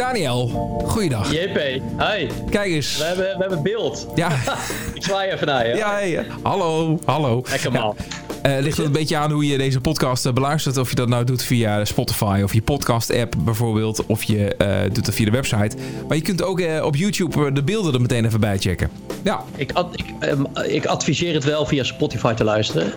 [0.00, 0.48] Daniel,
[0.86, 1.32] goeiedag.
[1.32, 1.58] JP,
[1.98, 2.28] hi.
[2.50, 2.96] Kijk eens.
[2.96, 4.06] We hebben, we hebben beeld.
[4.14, 4.28] Ja.
[4.94, 5.74] Ik zwaai even naar je.
[5.74, 7.42] Ja, hey, hallo, hallo.
[7.50, 7.96] Lekker man.
[8.42, 10.76] Eh, ligt het een beetje aan hoe je deze podcast eh, beluistert.
[10.76, 14.06] Of je dat nou doet via Spotify of je podcast-app bijvoorbeeld.
[14.06, 15.76] Of je eh, doet het via de website.
[16.08, 18.90] Maar je kunt ook op YouTube de beelden er meteen even bij checken.
[19.22, 22.92] Ja, Ik, ad- ik, ehm, ik adviseer het wel via Spotify te luisteren.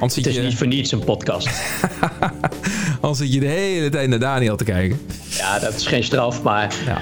[0.00, 1.48] Het is je, niet voor niets een podcast.
[3.02, 5.00] anders zit je de hele tijd naar Daniel te kijken.
[5.28, 6.98] Ja, dat is geen straf, maar Ja.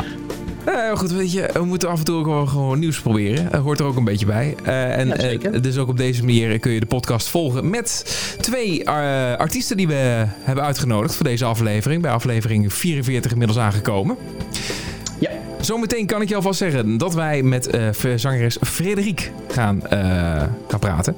[0.65, 3.48] Eh, goed, weet je, we moeten af en toe wel gewoon nieuws proberen.
[3.51, 4.55] Dat hoort er ook een beetje bij.
[4.65, 8.16] Eh, en Ja, eh, dus ook op deze manier kun je de podcast volgen met
[8.41, 8.89] twee
[9.39, 12.03] artiesten die we hebben uitgenodigd voor deze aflevering.
[12.03, 14.17] Bij aflevering 44 inmiddels aangekomen.
[15.60, 20.00] Zometeen kan ik je alvast zeggen dat wij met eh, zangeres Frederik gaan, eh,
[20.69, 21.16] gaan praten.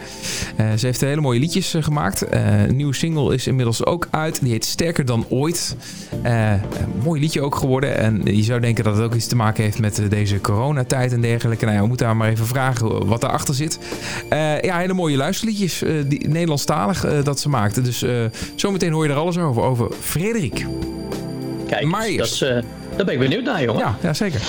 [0.57, 2.25] Eh, ze heeft hele mooie liedjes gemaakt.
[2.31, 4.41] Een nieuwe single is inmiddels ook uit.
[4.43, 5.77] Die heet Sterker dan ooit.
[6.23, 6.61] Een
[7.05, 7.97] mooi liedje ook geworden.
[7.97, 11.21] En je zou denken dat het ook iets te maken heeft met deze coronatijd en
[11.21, 11.65] dergelijke.
[11.65, 13.79] Nou ja, we moeten haar maar even vragen wat daarachter zit.
[14.61, 15.83] Ja, hele mooie luisterliedjes.
[16.07, 17.81] die, Nederlandstalig dat ze maakte.
[17.81, 18.05] Dus
[18.55, 19.63] zometeen hoor je er alles over.
[19.63, 20.67] Over Frederik.
[21.69, 22.45] Kijk, Maar dat is,
[22.97, 23.81] daar ben ik benieuwd naar, jongen.
[23.81, 24.41] Ja, ja, zeker.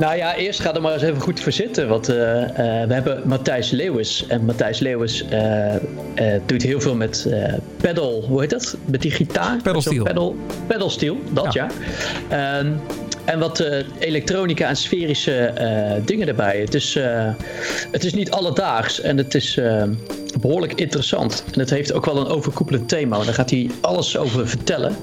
[0.00, 1.88] Nou ja, eerst ga er maar eens even goed voor zitten.
[1.88, 4.24] Want eh, eh, we hebben Matthijs Leeuwis.
[4.28, 5.74] En Matthijs Leeuwis eh,
[6.46, 7.28] doet heel veel met
[7.76, 8.76] pedal, hoe heet dat?
[8.84, 9.56] Met die gitaar?
[9.62, 10.04] Pedalsteel.
[10.04, 11.66] Pedal, pedalsteel, dat ja.
[12.28, 12.72] Ehm,
[13.24, 13.64] en wat
[13.98, 15.52] elektronica en sferische
[16.04, 16.60] dingen erbij.
[16.60, 16.98] Het is,
[17.90, 19.58] het is niet alledaags en het is
[20.30, 21.44] eh, behoorlijk interessant.
[21.52, 23.24] En het heeft ook wel een overkoepelend thema.
[23.24, 24.96] Daar gaat hij alles over vertellen.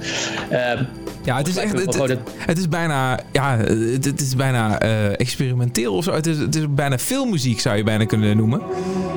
[1.27, 1.71] Ja, het is echt.
[1.71, 3.19] Het, gewoon het, het is bijna.
[3.31, 6.13] Ja, het, het is bijna eh, experimenteel of zo.
[6.13, 8.61] Het is, het is bijna filmmuziek, zou je bijna kunnen noemen.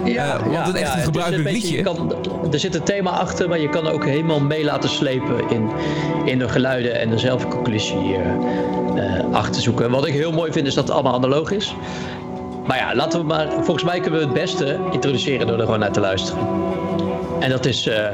[0.04, 1.76] Eh, want het echt een is gebruikelijk beetje- liedje.
[1.76, 2.14] je kan,
[2.52, 5.68] er zit een thema achter, maar je kan ook helemaal mee laten slepen in,
[6.24, 9.90] in de geluiden en er zelf een conclusie eh, eh, achter zoeken.
[9.90, 11.74] Wat ik heel mooi vind is dat het allemaal analoog is.
[12.66, 13.48] Maar ja, laten we maar.
[13.52, 16.42] Volgens mij kunnen we het beste introduceren door er gewoon naar te luisteren.
[17.40, 18.04] En dat is eh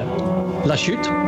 [0.65, 1.26] La Chute.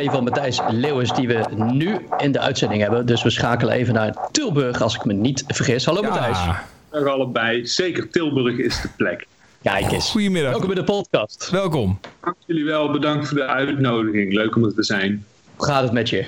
[0.00, 3.06] EP van Matthijs Leeuwis die we nu in de uitzending hebben.
[3.06, 5.84] Dus we schakelen even naar Tilburg als ik me niet vergis.
[5.84, 6.38] Hallo Matthijs.
[6.38, 7.66] Ja, Dag allebei.
[7.66, 9.26] Zeker Tilburg is de plek.
[9.62, 10.10] Kijk eens.
[10.10, 10.50] goedemiddag.
[10.50, 11.50] Welkom bij de podcast.
[11.50, 12.00] Welkom.
[12.20, 12.90] Dank jullie wel.
[12.90, 14.32] Bedankt voor de uitnodiging.
[14.32, 15.24] Leuk om er te zijn.
[15.56, 16.26] Hoe gaat het met je?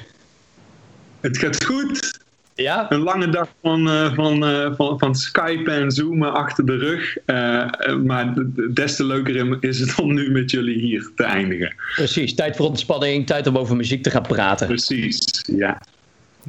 [1.21, 2.21] Het gaat goed.
[2.55, 2.87] Ja?
[2.93, 7.17] Een lange dag van, eh, van, eh, van, van Skype en Zoomen achter de rug.
[7.27, 8.35] Eh, eh, maar
[8.71, 11.75] des te leuker is het om nu met jullie hier te eindigen.
[11.95, 12.35] Precies.
[12.35, 13.27] Tijd voor ontspanning.
[13.27, 14.67] Tijd om over muziek te gaan praten.
[14.67, 15.81] Precies, ja.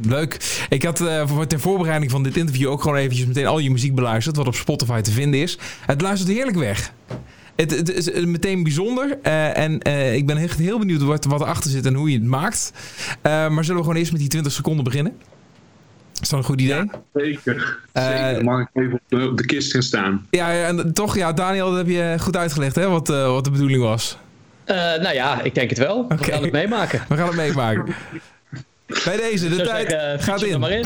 [0.01, 0.65] Leuk.
[0.69, 3.71] Ik had eh, voor, ter voorbereiding van dit interview ook gewoon eventjes meteen al je
[3.71, 4.35] muziek beluisterd.
[4.35, 5.57] Wat op Spotify te vinden is.
[5.85, 6.91] Het luistert heerlijk weg.
[7.55, 9.17] Het, het is meteen bijzonder.
[9.21, 12.17] eh, en eh, ik ben echt heel benieuwd wat, wat erachter zit en hoe je
[12.17, 12.73] het maakt.
[13.21, 15.13] Eh, maar zullen we gewoon eerst met die 20 seconden beginnen?
[16.23, 16.89] Is dat een goed idee?
[17.13, 17.79] zeker.
[17.93, 18.43] zeker.
[18.43, 20.27] Mag ik even op de, kist gaan staan?
[20.29, 23.81] Ja, en toch, ja, Daniel, dat heb je goed uitgelegd, hè, wat, wat de bedoeling
[23.81, 24.17] was.
[24.65, 26.05] nou ja, ik denk het wel.
[26.07, 27.01] We gaan het meemaken.
[27.09, 27.85] We gaan het meemaken.
[29.05, 30.59] Bij deze, de tijd zeggen, gaat in.
[30.59, 30.85] Maar in.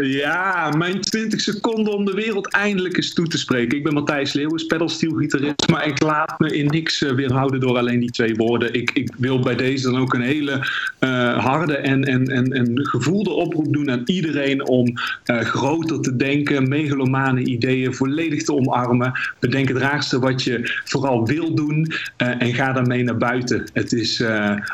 [0.00, 3.76] Ja, mijn 20 seconden om de wereld eindelijk eens toe te spreken.
[3.76, 8.00] Ik ben Matthijs Leeuwens, pedalsteelgitarist, maar ik laat me in niks uh, weerhouden door alleen
[8.00, 8.74] die twee woorden.
[8.74, 10.66] Ik, ik wil bij deze dan ook een hele
[11.00, 14.94] uh, harde en, en, en, en gevoelde oproep doen aan iedereen om
[15.26, 19.12] uh, groter te denken, megalomane ideeën volledig te omarmen.
[19.38, 23.64] Bedenk het raarste wat je vooral wil doen en ga daarmee naar buiten.
[23.72, 24.22] Het is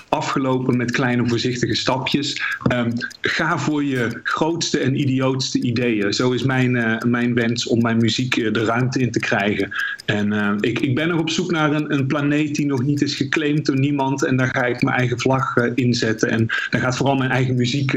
[0.09, 2.43] afgelopen met kleine voorzichtige stapjes.
[2.69, 6.13] Um, ga voor je grootste en idiootste ideeën.
[6.13, 9.71] Zo is mijn, uh, mijn wens om mijn muziek uh, de ruimte in te krijgen.
[10.05, 13.03] En uh, ik, ik ben nog op zoek naar een, een, planeet die nog niet
[13.03, 14.25] is geclaimd door niemand.
[14.25, 16.29] En daar ga ik mijn eigen vlag inzetten.
[16.31, 17.93] En daar gaat vooral mijn eigen muziek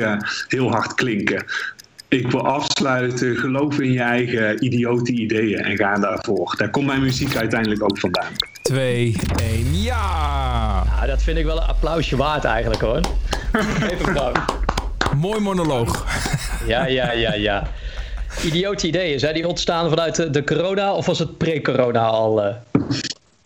[0.47, 1.45] heel hard klinken.
[2.15, 6.55] Ik wil afsluiten, geloof in je eigen idiote ideeën en ga daarvoor.
[6.57, 8.31] Daar komt mijn muziek uiteindelijk ook vandaan.
[8.61, 10.83] 2, 1, ja!
[10.99, 11.05] ja!
[11.05, 12.99] Dat vind ik wel een applausje waard eigenlijk hoor.
[13.91, 14.39] Even bedankt.
[15.15, 16.05] Mooi monoloog.
[16.67, 17.67] Ja, ja, ja, ja.
[18.43, 22.45] Idiote ideeën, zijn die ontstaan vanuit de, de corona of was het pre-corona al?
[22.45, 22.53] Uh...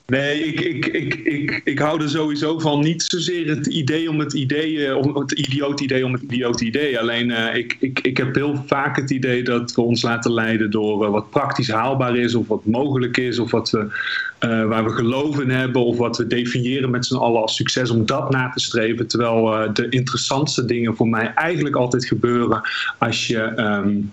[0.09, 2.79] Nee, ik, ik, ik, ik, ik hou er sowieso van.
[2.79, 6.99] Niet zozeer het idee om het idee, om het idioot idee om het idioot idee.
[6.99, 10.71] Alleen uh, ik, ik, ik heb heel vaak het idee dat we ons laten leiden
[10.71, 13.87] door uh, wat praktisch haalbaar is, of wat mogelijk is, of wat we,
[14.39, 18.05] waar we geloof in hebben, of wat we definiëren met z'n allen als succes, om
[18.05, 19.07] dat na te streven.
[19.07, 22.61] Terwijl de interessantste dingen voor mij eigenlijk altijd gebeuren
[22.97, 23.53] als je.
[23.57, 24.11] Um,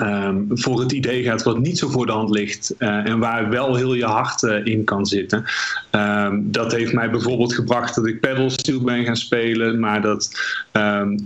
[0.00, 3.50] Um, voor het idee gaat wat niet zo voor de hand ligt uh, en waar
[3.50, 5.44] wel heel je hart uh, in kan zitten.
[5.90, 10.30] Um, dat heeft mij bijvoorbeeld gebracht dat ik pedalsteel ben gaan spelen, maar dat,
[10.72, 11.18] um,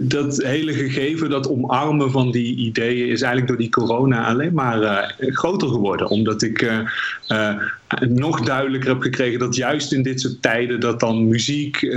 [0.00, 4.82] dat hele gegeven, dat omarmen van die ideeën is eigenlijk door die corona alleen maar
[4.82, 6.08] uh, groter geworden.
[6.08, 6.72] Omdat ik
[8.08, 11.96] nog duidelijker heb gekregen dat juist in dit soort tijden dat dan muziek,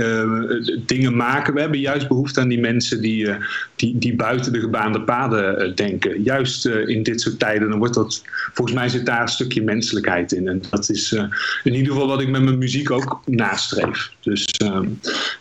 [0.86, 3.28] dingen maken, we hebben juist behoefte aan die mensen die,
[3.82, 7.94] die, die buiten de gebaande paden denken Juist uh, in dit soort tijden, dan wordt
[7.94, 10.48] dat, volgens mij zit daar een stukje menselijkheid in.
[10.48, 11.22] En dat is uh,
[11.64, 14.10] in ieder geval wat ik met mijn muziek ook nastreef.
[14.20, 14.80] Dus uh,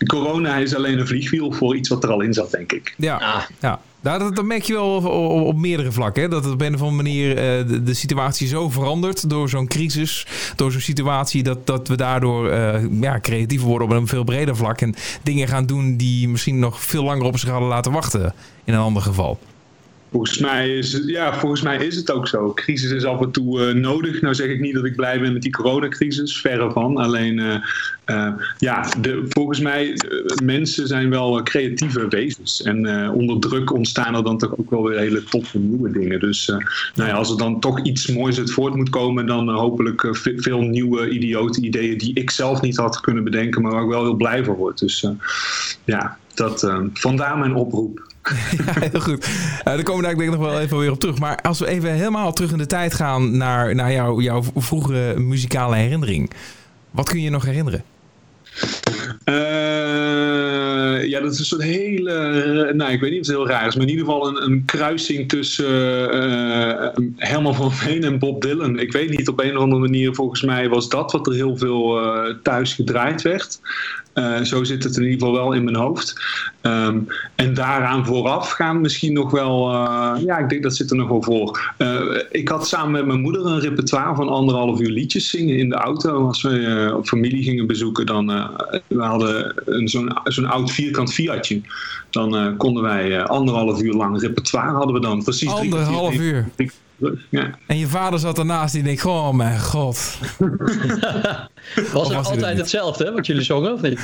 [0.06, 2.94] corona is alleen een vliegwiel voor iets wat er al in zat, denk ik.
[2.98, 3.44] Ja, ah.
[3.60, 3.82] ja.
[4.02, 6.24] Nou, dat, dat, merk je wel op, op, meerdere vlakken.
[6.24, 6.30] Hè?
[6.30, 10.28] Dat het op een of andere manier uh, de, situatie zo verandert door zo'n crisis,
[10.56, 14.56] door zo'n situatie, dat, dat we daardoor uh, ja, creatief worden op een veel breder
[14.56, 14.82] vlak.
[14.82, 18.34] En dingen gaan doen die misschien nog veel langer op zich hadden laten wachten
[18.64, 19.40] in een ander geval.
[20.12, 22.54] Volgens mij, is het, ja, volgens mij is het ook zo.
[22.54, 24.22] Crisis is af en toe uh, nodig.
[24.22, 26.98] Nou zeg ik niet dat ik blij ben met die coronacrisis, verre van.
[26.98, 27.56] Alleen, uh,
[28.06, 29.98] uh, ja, de, volgens mij,
[30.44, 32.62] mensen zijn wel creatieve wezens.
[32.62, 36.20] En onder druk ontstaan er dan toch ook wel weer hele toffe nieuwe dingen.
[36.20, 36.46] Dus
[36.96, 40.62] nou ja, als er dan toch iets moois uit voort moet komen, dan hopelijk veel
[40.62, 44.16] nieuwe idiote ideeën die ik zelf niet had kunnen bedenken, maar waar ik wel heel
[44.16, 44.80] blij van word.
[44.80, 45.08] Dus
[45.84, 48.10] ja, dat, vandaar mijn oproep.
[48.66, 49.28] ja, heel goed.
[49.28, 51.20] Uh, daar komen we daar denk ik nog wel even weer op terug.
[51.20, 55.20] Maar als we even helemaal terug in de tijd gaan naar, naar jou, jouw vroegere
[55.20, 56.32] muzikale herinnering.
[56.92, 57.84] Wat kun je nog herinneren?
[59.26, 62.72] Uh, ja, dat is een soort hele.
[62.74, 64.66] Nou, ik weet niet of het heel raar is, maar in ieder geval een, een
[64.66, 66.16] kruising tussen
[67.18, 68.80] uh, van Veen en Bob Dylan.
[68.80, 71.58] Ik weet niet, op een of andere manier, volgens mij was dat wat er heel
[71.58, 72.00] veel
[72.44, 73.60] thuis gedraaid werd.
[74.14, 76.22] Uh, zo zit het in ieder geval wel in mijn hoofd.
[76.62, 80.98] Um, en daaraan vooraf gaan misschien nog wel, uh, ja, ik denk dat zit er
[80.98, 81.74] nog wel voor.
[81.78, 82.00] Uh,
[82.32, 85.76] ik had samen met mijn moeder een repertoire van anderhalf uur liedjes zingen in de
[85.76, 86.28] auto.
[86.28, 88.28] Als we familie gingen bezoeken, dan
[88.88, 89.54] we hadden
[89.90, 91.62] zo'n zo'n oud vierkant Fiatje.
[92.10, 95.24] Dan konden wij anderhalf uur lang repertoire hadden we dan.
[95.24, 96.48] Precies anderhalf uur.
[97.30, 97.58] Ja.
[97.68, 100.18] En je vader zat ernaast die denkt, oh mijn god.
[101.94, 104.00] was het altijd hetzelfde wat jullie zongen of niet?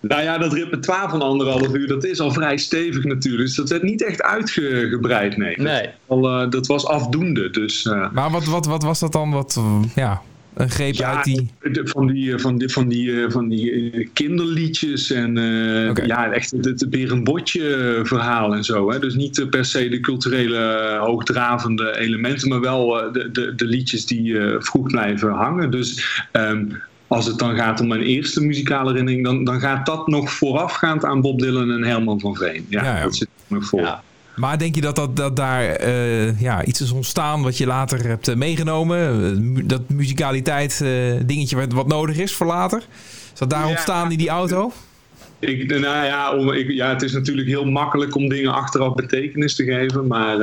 [0.00, 3.42] Nou ja, dat repertoire van anderhalf uur, dat is al vrij stevig natuurlijk.
[3.42, 5.56] Dus dat werd niet echt uitgebreid, nee.
[5.60, 5.82] nee.
[5.82, 7.84] Dat, al, uh, dat was afdoende, dus...
[7.84, 8.10] Uh...
[8.12, 9.30] Maar wat, wat, wat was dat dan?
[9.30, 9.60] Wat,
[9.94, 10.22] ja,
[10.56, 11.50] een greep ja, uit die...
[11.84, 16.06] Van die, eh, van die, van die, eh, van die eh, kinderliedjes en uh, okay.
[16.06, 18.90] ja, echt het, het berenbotje verhaal en zo.
[18.90, 18.98] Hè?
[18.98, 24.36] Dus niet per se de culturele hoogdravende elementen, maar wel de, de, de liedjes die
[24.58, 25.70] vroeg blijven hangen.
[25.70, 30.06] Dus um, als het dan gaat om mijn eerste muzikale herinnering, dan, dan gaat dat
[30.06, 32.66] nog voorafgaand aan Bob Dylan en Herman van Veen.
[32.68, 33.02] Ja, ja, ja.
[33.02, 33.80] dat zit er nog voor.
[33.80, 34.02] Ja.
[34.36, 38.06] Maar denk je dat, dat, dat daar uh, ja, iets is ontstaan wat je later
[38.06, 39.20] hebt uh, meegenomen?
[39.56, 40.84] Uh, dat muzikaliteit
[41.26, 42.82] dingetje wat, wat nodig is voor later?
[43.32, 43.68] Is dat daar ja.
[43.68, 44.72] ontstaan in die auto?
[45.38, 49.54] Ik, nou ja, om, ik, ja, het is natuurlijk heel makkelijk om dingen achteraf betekenis
[49.54, 50.06] te geven.
[50.06, 50.36] Maar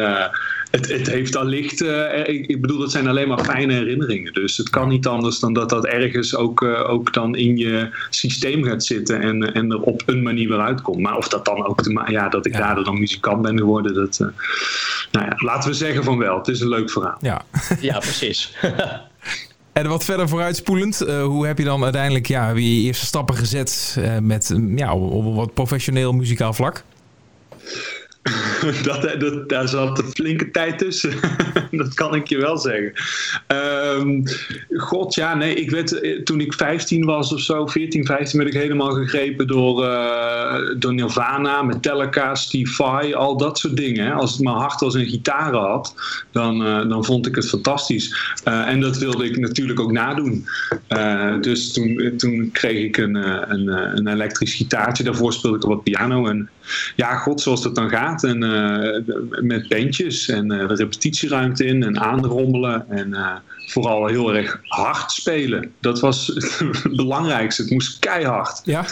[0.75, 1.82] het, het heeft allicht.
[1.82, 4.34] Uh, ik, ik, bedoel, dat zijn alleen maar fijne herinneringen.
[4.34, 7.89] Dus het kan niet anders dan dat dat ergens ook, uh, ook dan in je
[8.10, 9.22] systeem gaat zitten.
[9.22, 11.00] En, en er op een manier weer uitkomt.
[11.00, 11.82] Maar of dat dan ook.
[11.82, 12.60] Te, ja, dat ik ja.
[12.60, 13.94] daardoor dan muzikant ben geworden.
[13.94, 14.18] Dat,
[15.12, 16.38] nou ja, laten we zeggen van wel.
[16.38, 17.18] Het is een leuk verhaal.
[17.22, 17.42] Ja,
[17.80, 18.53] ja precies.
[19.74, 23.96] En wat verder vooruitspoelend, uh, hoe heb je dan uiteindelijk ja, je eerste stappen gezet
[24.00, 26.84] uh, met ja, op wat professioneel muzikaal vlak?
[28.84, 31.13] dat, dat, daar zat een flinke tijd tussen.
[31.72, 32.93] dat kan ik je wel zeggen.
[34.00, 34.24] Um,
[34.77, 38.62] God, ja, nee, ik werd toen ik 15 was of zo, 14, 15, werd ik
[38.62, 44.13] helemaal gegrepen door, uh, door Nirvana, Metallica, Steve al dat soort dingen.
[44.13, 45.96] Als het maar hard als een gitaar had,
[46.32, 48.36] dan, dan vond ik het fantastisch.
[48.43, 50.48] En dat wilde ik natuurlijk ook nadoen.
[51.41, 53.15] dus toen, toen kreeg ik een,
[53.51, 55.03] een, een elektrisch gitaartje.
[55.03, 56.27] Daarvoor speelde ik wat piano.
[56.27, 56.50] En
[56.96, 58.24] ja, god, zoals dat dan gaat.
[58.24, 62.89] En uh, met bandjes en uh, de repetitieruimte in en aanrommelen.
[62.89, 63.36] En uh,
[63.67, 65.72] vooral heel erg hard spelen.
[65.79, 66.27] Dat was
[66.84, 67.62] het belangrijkste.
[67.62, 68.62] Het moest keihard.
[68.63, 68.86] Ja.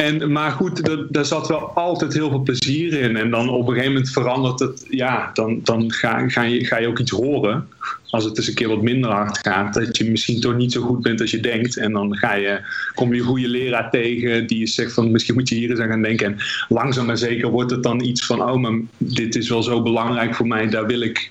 [0.00, 3.16] En, maar goed, daar zat wel altijd heel veel plezier in.
[3.16, 4.86] En dan op een gegeven moment verandert het.
[4.88, 7.68] Ja, dan, dan ga, ga, je, ga je ook iets horen.
[8.10, 9.74] Als het eens een keer wat minder hard gaat.
[9.74, 11.76] Dat je misschien toch niet zo goed bent als je denkt.
[11.76, 12.60] En dan ga je,
[12.94, 14.46] kom je een goede leraar tegen.
[14.46, 16.26] Die je zegt van misschien moet je hier eens aan gaan denken.
[16.26, 16.36] En
[16.68, 18.42] langzaam maar zeker wordt het dan iets van.
[18.42, 20.68] Oh, maar dit is wel zo belangrijk voor mij.
[20.68, 21.30] Daar wil ik.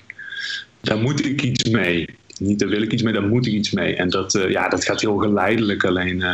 [0.80, 2.06] Daar moet ik iets mee
[2.38, 3.96] niet daar wil ik iets mee, daar moet ik iets mee.
[3.96, 5.84] En dat, uh, ja, dat gaat heel geleidelijk.
[5.84, 6.32] Alleen, uh,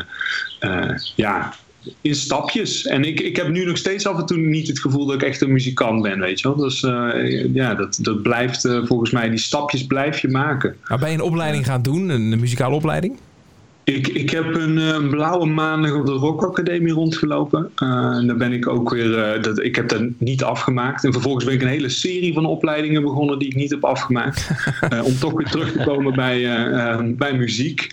[0.61, 1.55] uh, ja,
[2.01, 2.87] in stapjes.
[2.87, 5.23] En ik, ik heb nu nog steeds af en toe niet het gevoel dat ik
[5.23, 6.57] echt een muzikant ben, weet je wel.
[6.57, 10.77] Dus uh, ja, dat, dat blijft uh, volgens mij, die stapjes blijf je maken.
[10.89, 13.19] Nou, ben je een opleiding gaan doen, een muzikale opleiding?
[13.87, 17.71] Ik, ik heb een, een, blauwe maandag op de Rock Academie rondgelopen.
[17.83, 19.37] Uh, en daar ben ik ook weer.
[19.37, 21.05] Uh, dat, ik heb dat niet afgemaakt.
[21.05, 24.51] En vervolgens ben ik een hele serie van opleidingen begonnen die ik niet heb afgemaakt.
[24.93, 26.41] uh, om toch weer terug te komen bij,
[27.17, 27.91] bij muziek.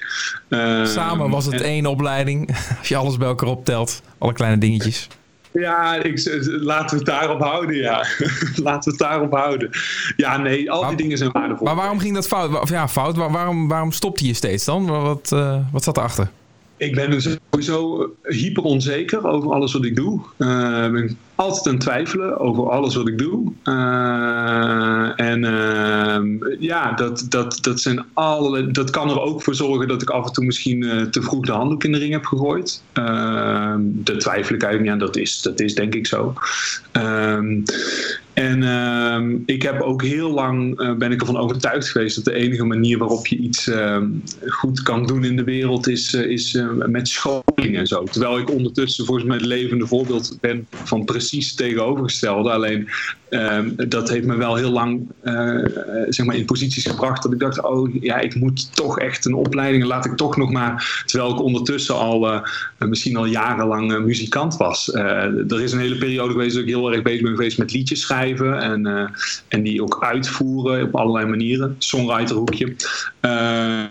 [0.83, 2.47] Samen was het en, één opleiding.
[2.79, 5.07] Als je alles bij elkaar optelt, alle kleine dingetjes.
[5.53, 7.97] Ja, ik, laten we het daarop houden, ja.
[8.63, 9.69] laten we het daarop houden.
[10.15, 11.65] Ja, nee, al die maar, dingen zijn waardevol.
[11.65, 12.59] Maar waarom ging dat fout?
[12.61, 13.17] Of ja, fout.
[13.17, 14.85] Waarom, waarom stopte je steeds dan?
[14.85, 16.29] Wat, uh, wat zat erachter?
[16.83, 20.21] Ik ben dus sowieso hyper onzeker over alles wat ik doe.
[20.37, 23.51] Uh, ik ben altijd aan het twijfelen over alles wat ik doe.
[23.63, 29.87] Uh, en uh, ja, dat, dat, dat, zijn alle, dat kan er ook voor zorgen
[29.87, 32.83] dat ik af en toe misschien te vroeg de handdoek in de ring heb gegooid.
[32.93, 34.99] daar twijfel ik eigenlijk niet aan.
[34.99, 36.33] Dat is, dat is denk ik zo.
[38.33, 42.33] En uh, ik heb ook heel lang uh, ben ik ervan overtuigd geweest dat de
[42.33, 44.01] enige manier waarop je iets uh,
[44.47, 48.03] goed kan doen in de wereld is, uh, is met scholing en zo.
[48.03, 52.51] Terwijl ik ondertussen volgens mij het levende voorbeeld ben van precies het tegenovergestelde.
[52.51, 52.89] Alleen
[53.33, 55.07] ehm, dat heeft me wel heel lang
[56.09, 59.33] zeg maar in posities gebracht dat ik dacht, oh ja, ik moet toch echt een
[59.33, 62.41] opleiding, laat ik toch nog maar, terwijl ik ondertussen al
[62.77, 64.93] misschien al jarenlang muzikant was.
[64.93, 68.01] er is een hele periode geweest dat ik heel erg bezig ben geweest met liedjes
[68.01, 69.11] schrijven en,
[69.47, 71.75] en die ook uitvoeren op allerlei manieren.
[71.77, 72.75] Songwriterhoekje.
[73.21, 73.83] Uh,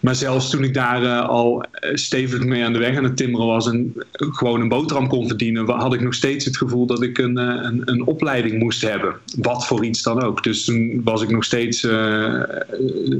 [0.00, 3.46] maar zelfs toen ik daar uh, al stevig mee aan de weg aan het timmeren
[3.46, 7.18] was en gewoon een boterham kon verdienen, had ik nog steeds het gevoel dat ik
[7.18, 9.14] een, een, een opleiding moest hebben.
[9.36, 10.42] Wat voor iets dan ook.
[10.42, 12.42] Dus toen was ik nog steeds uh,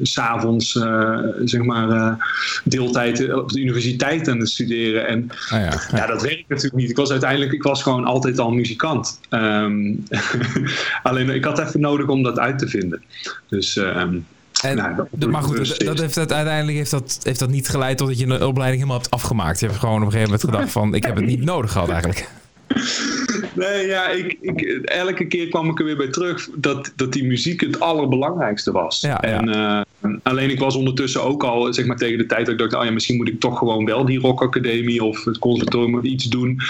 [0.03, 2.17] s'avonds, uh, zeg maar,
[2.65, 5.07] deeltijd op de universiteit aan het studeren.
[5.07, 5.81] En ah, ja, ja.
[5.97, 6.91] ja, dat werkt natuurlijk niet.
[6.91, 9.21] Ik was uiteindelijk, ik was gewoon altijd al muzikant.
[9.31, 10.05] Um,
[11.03, 13.03] alleen ik had even nodig om dat uit te vinden.
[13.49, 13.77] Dus.
[13.77, 14.27] Um,
[14.63, 17.99] en, nou, dat maar goed, dat, dat heeft uiteindelijk heeft dat, heeft dat niet geleid
[17.99, 19.61] tot dat je een opleiding helemaal hebt afgemaakt.
[19.61, 21.89] Je hebt gewoon op een gegeven moment gedacht van, ik heb het niet nodig gehad
[21.89, 22.29] eigenlijk.
[23.55, 27.25] Nee, ja, ik, ik, elke keer kwam ik er weer bij terug dat, dat die
[27.25, 29.01] muziek het allerbelangrijkste was.
[29.01, 29.85] Ja, en, ja.
[30.03, 32.75] Uh, alleen ik was ondertussen ook al, zeg maar tegen de tijd dat ik dacht,
[32.75, 36.25] oh ja, misschien moet ik toch gewoon wel die rockacademie of het conservatorium of iets
[36.25, 36.61] doen.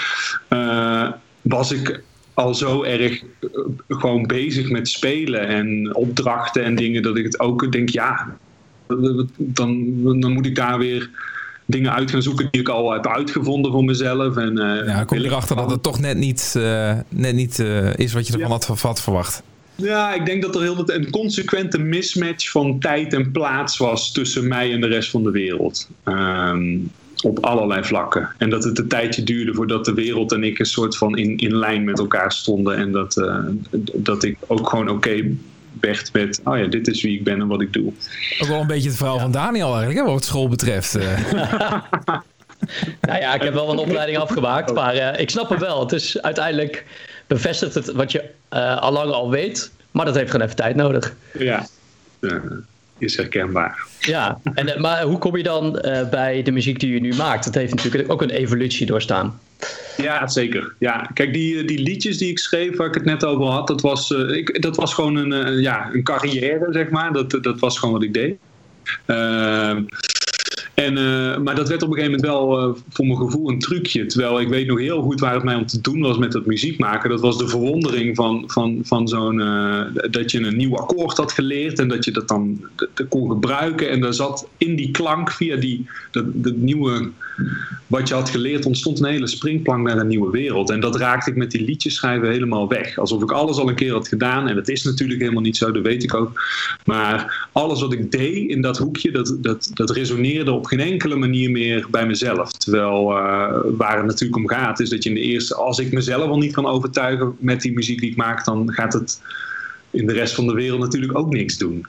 [0.49, 2.03] Uh, was ik
[2.41, 3.21] al zo erg
[3.87, 8.37] gewoon bezig met spelen en opdrachten en dingen dat ik het ook denk, ja,
[9.37, 11.09] dan, dan moet ik daar weer
[11.65, 14.37] dingen uit gaan zoeken die ik al heb uitgevonden voor mezelf.
[14.37, 17.93] En, uh, ja, kom je erachter dat het toch net niet, uh, net niet uh,
[17.95, 18.75] is wat je ervan ja.
[18.87, 19.43] had, verwacht.
[19.75, 24.47] Ja, ik denk dat er heel een consequente mismatch van tijd en plaats was tussen
[24.47, 25.89] mij en de rest van de wereld.
[26.05, 26.91] Um,
[27.21, 28.29] op allerlei vlakken.
[28.37, 31.37] En dat het een tijdje duurde voordat de wereld en ik een soort van in,
[31.37, 32.77] in lijn met elkaar stonden.
[32.77, 33.37] En dat, uh,
[33.95, 35.35] dat ik ook gewoon oké okay
[35.79, 37.93] werd met, oh ja, dit is wie ik ben en wat ik doe.
[38.39, 39.21] Ook wel een beetje het verhaal ja.
[39.21, 40.93] van Daniel eigenlijk, hè, wat school betreft.
[43.01, 45.79] nou ja, ik heb wel een opleiding afgemaakt, maar uh, ik snap het wel.
[45.79, 46.85] Het is uiteindelijk
[47.27, 48.23] bevestigt het wat je
[48.53, 51.15] uh, al lang al weet, maar dat heeft gewoon even tijd nodig.
[51.33, 51.65] Ja,
[53.01, 53.87] is herkenbaar.
[53.99, 55.71] Ja, en, maar hoe kom je dan
[56.11, 57.45] bij de muziek die je nu maakt?
[57.45, 59.39] Dat heeft natuurlijk ook een evolutie doorstaan.
[59.97, 60.73] Ja, zeker.
[60.79, 63.81] Ja, kijk, die, die liedjes die ik schreef, waar ik het net over had, dat
[63.81, 67.13] was, ik, dat was gewoon een, ja, een carrière, zeg maar.
[67.13, 68.35] Dat, dat was gewoon wat ik deed.
[69.05, 69.83] Ehm,
[70.73, 73.59] en, uh, maar dat werd op een gegeven moment wel uh, voor mijn gevoel een
[73.59, 74.05] trucje.
[74.05, 76.45] Terwijl ik weet nog heel goed waar het mij om te doen was met dat
[76.45, 77.09] muziek maken.
[77.09, 79.39] Dat was de verwondering van, van, van zo'n.
[79.39, 82.61] Uh, dat je een nieuw akkoord had geleerd en dat je dat dan
[83.09, 83.89] kon gebruiken.
[83.89, 87.09] En daar zat in die klank, via die, dat nieuwe.
[87.87, 90.69] wat je had geleerd, ontstond een hele springplank naar een nieuwe wereld.
[90.69, 92.97] En dat raakte ik met die liedjes schrijven helemaal weg.
[92.97, 94.47] Alsof ik alles al een keer had gedaan.
[94.47, 96.41] En dat is natuurlijk helemaal niet zo, dat weet ik ook.
[96.85, 101.15] Maar alles wat ik deed in dat hoekje, dat, dat, dat resoneerde op geen enkele
[101.15, 102.51] manier meer bij mezelf.
[102.51, 105.91] Terwijl uh, waar het natuurlijk om gaat, is dat je in de eerste, als ik
[105.91, 109.21] mezelf al niet kan overtuigen met die muziek die ik maak, dan gaat het
[109.91, 111.85] in de rest van de wereld natuurlijk ook niks doen.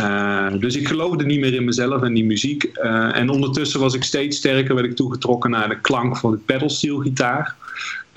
[0.00, 2.70] Uh, dus ik geloofde niet meer in mezelf en die muziek.
[2.74, 6.38] Uh, en ondertussen was ik steeds sterker, werd ik toegetrokken naar de klank van de
[6.38, 7.54] pedalsteel gitaar.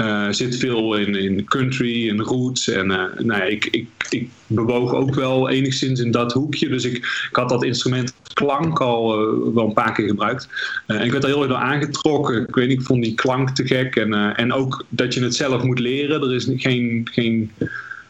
[0.02, 2.70] Uh, zit veel in, in country en roots.
[2.70, 6.70] En uh, nou ja, ik, ik, ik bewoog ook wel enigszins in dat hoekje.
[6.70, 6.96] Dus ik,
[7.30, 10.48] ik had dat instrument klank al uh, wel een paar keer gebruikt.
[10.88, 12.48] en ik werd er heel erg door aangetrokken.
[12.48, 13.96] Ik weet niet, ik vond die klank te gek.
[13.96, 16.22] En, en ook dat je het zelf moet leren.
[16.22, 17.52] Er is geen, geen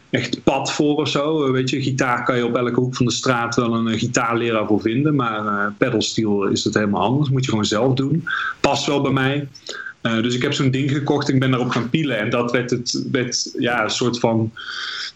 [0.09, 1.51] echt pad voor of zo.
[1.51, 4.81] weet je, gitaar kan je op elke hoek van de straat wel een gitaarleraar voor
[4.81, 5.15] vinden.
[5.15, 7.29] Maar pedalsteel is het helemaal anders.
[7.29, 8.27] Moet je gewoon zelf doen.
[8.59, 9.47] Past wel bij mij.
[10.01, 12.17] Uh, dus ik heb zo'n ding gekocht, ik ben daarop gaan pielen.
[12.19, 14.51] En dat werd, het, werd ja, een soort van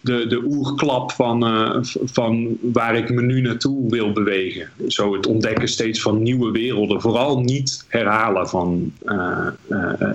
[0.02, 4.70] de, de oerklap van, uh, van waar ik me nu naartoe wil bewegen.
[4.88, 7.02] Zo het ontdekken steeds van nieuwe werelden.
[7.02, 9.48] Vooral niet herhalen van uh,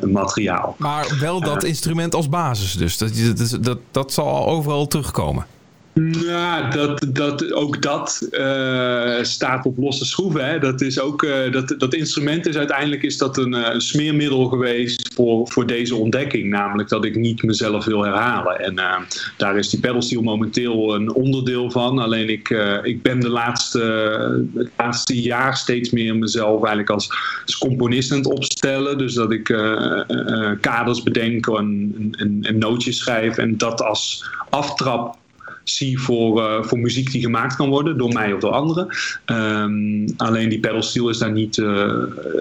[0.07, 0.77] materiaal.
[0.79, 2.99] Maar wel dat instrument als basis dus.
[2.99, 5.47] Dat, dat, dat, dat zal overal terugkomen.
[5.99, 10.47] Nou, dat, dat, ook dat uh, staat op losse schroeven.
[10.47, 10.59] Hè.
[10.59, 15.15] Dat, is ook, uh, dat, dat instrument is uiteindelijk is dat een, een, smeermiddel geweest
[15.15, 16.51] voor, voor deze ontdekking.
[16.51, 18.61] Namelijk dat ik niet mezelf wil herhalen.
[18.61, 19.07] En
[19.37, 21.99] daar is die pedalsteel momenteel een onderdeel van.
[21.99, 22.49] Alleen ik,
[22.83, 23.81] ik ben de laatste,
[24.55, 27.09] het laatste jaar steeds meer mezelf eigenlijk als,
[27.45, 28.99] als componist aan het opstellen.
[28.99, 29.45] Dus dat ik
[30.61, 33.37] kaders bedenk en, en, en nootjes schrijf.
[33.37, 35.17] En dat als aftrap
[35.71, 38.89] zie voor, uh, voor muziek die gemaakt kan worden door mij of door anderen.
[39.27, 41.93] Um, alleen die pedalsteel is daar niet uh,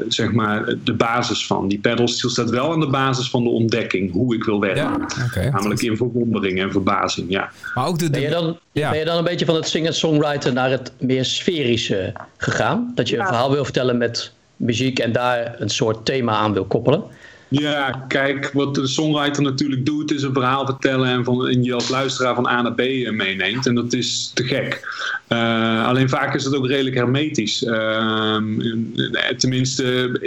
[0.08, 1.68] zeg maar de basis van.
[1.68, 4.84] Die pedalsteel staat wel aan de basis van de ontdekking, hoe ik wil werken.
[4.84, 5.50] Ja, okay.
[5.50, 7.52] Namelijk in verwondering en verbazing, ja.
[7.74, 8.12] Maar ook de, de...
[8.12, 8.90] Ben, je dan, ja.
[8.90, 12.92] ben je dan een beetje van het singer-songwriter naar het meer sferische gegaan?
[12.96, 13.28] Dat je een ja.
[13.28, 17.04] verhaal wil vertellen met muziek en daar een soort thema aan wil koppelen?
[17.50, 21.74] Ja, kijk, wat de songwriter natuurlijk doet, is een verhaal vertellen en, van, en je
[21.74, 23.66] als luisteraar van A naar B eh, meeneemt.
[23.66, 24.82] En dat is te gek.
[25.30, 27.64] Uh, alleen vaak is het ook redelijk hermetisch.
[27.64, 28.38] Uh,
[29.38, 30.20] tenminste,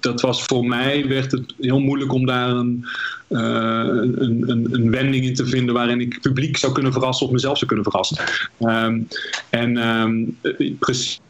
[0.00, 2.86] dat was voor mij, werd het heel moeilijk om daar een,
[3.28, 7.56] een, een, een, wending in te vinden waarin ik publiek zou kunnen verrassen of mezelf
[7.56, 8.16] zou kunnen verrassen.
[8.58, 9.00] Ehm,
[9.50, 10.38] en um,
[10.78, 11.20] precies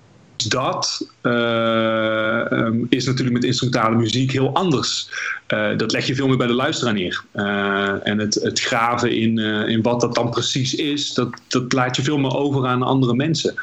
[0.44, 5.08] dat uh, um, is natuurlijk met instrumentale muziek heel anders.
[5.48, 7.24] Uh, dat leg je veel meer bij de luisteraar neer.
[7.34, 11.96] Uh, en het, het graven in, in wat dat dan precies is, dat, dat laat
[11.96, 13.54] je veel meer over aan andere mensen.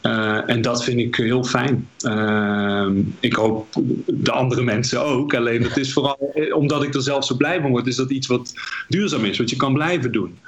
[0.00, 1.88] En dat vind ik heel fijn.
[2.00, 3.66] Ehm, ik hoop
[4.06, 5.34] de andere mensen ook.
[5.34, 8.26] Alleen het is vooral omdat ik er zelf zo blij van word, is dat iets
[8.26, 8.52] wat
[8.88, 10.38] duurzaam is, wat je kan blijven doen.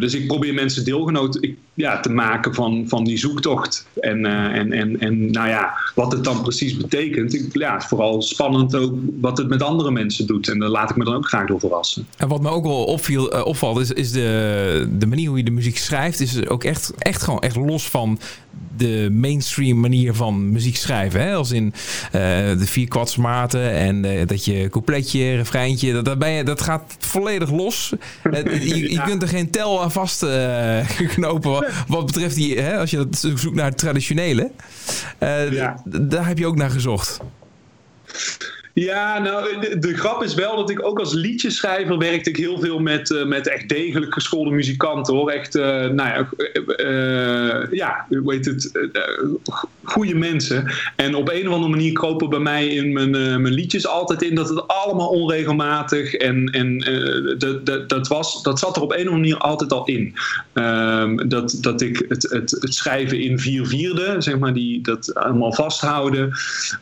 [0.00, 3.86] dus ik probeer mensen deelgenoot ja, te maken van, van die zoektocht.
[4.00, 7.34] En, en, en, en nou ja, wat het dan precies betekent.
[7.34, 10.48] Ik, ja, het is vooral spannend ook wat het met andere mensen doet.
[10.48, 12.06] En daar laat ik me dan ook graag door verrassen.
[12.16, 15.50] En wat me ook wel opviel, opvalt, is, is de, de manier hoe je de
[15.50, 16.20] muziek schrijft.
[16.20, 18.18] Is ook echt, echt gewoon echt los van
[18.76, 21.20] de mainstream manier van muziek schrijven.
[21.20, 21.34] Hè?
[21.34, 26.44] Als in uh, de vierkwartsmaten en uh, dat je coupletje, refreintje, dat, dat, ben je,
[26.44, 27.92] dat gaat volledig los.
[28.32, 30.26] je, je kunt er geen tel aan vast
[31.14, 34.50] knopen wat, wat, betreft die, hè, als je dat zoekt naar het traditionele.
[35.50, 35.82] Ja.
[35.84, 37.20] Daar heb je ook naar gezocht.
[38.80, 42.78] Ja, nou, de, grap is wel dat ik ook als liedjeschrijver werkte ik heel veel
[42.78, 45.30] met, uh, met echt degelijk geschoolde muzikanten hoor.
[45.30, 46.28] Echt, uh, nou ja,
[46.76, 48.70] uh, ja, hoe heet het,
[49.82, 50.72] goede mensen.
[50.96, 54.34] En op een of andere manier kropen bij mij in mijn, mijn liedjes altijd in
[54.34, 56.78] dat het allemaal onregelmatig en, en
[57.38, 60.14] dat, dat, dat, was, dat zat er op een of andere manier altijd al in.
[60.54, 65.14] Um, dat, dat ik het, het, het schrijven in vier vierde, zeg maar, die, dat
[65.14, 66.32] allemaal vasthouden,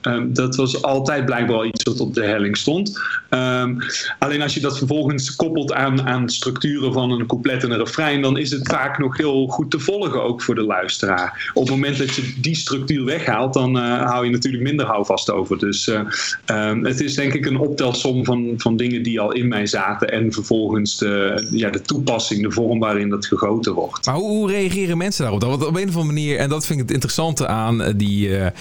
[0.02, 3.00] um, dat was altijd blijkbaar iets wat op de helling stond.
[3.30, 3.78] Um,
[4.18, 8.22] alleen als je dat vervolgens koppelt aan, aan structuren van een couplet en een refrein,
[8.22, 11.50] dan is het vaak nog heel goed te volgen ook voor de luisteraar.
[11.54, 15.30] Op het moment dat je die structuur weghaalt, dan uh, hou je natuurlijk minder houvast
[15.30, 15.58] over.
[15.58, 16.00] Dus uh,
[16.46, 20.08] um, het is denk ik een optelsom van, van dingen die al in mij zaten
[20.08, 24.06] en vervolgens de, ja, de toepassing, de vorm waarin dat gegoten wordt.
[24.06, 25.42] Maar hoe, hoe reageren mensen daarop?
[25.42, 28.28] Want op een of andere manier, en dat vind ik het interessante aan uh, die,
[28.28, 28.52] ja,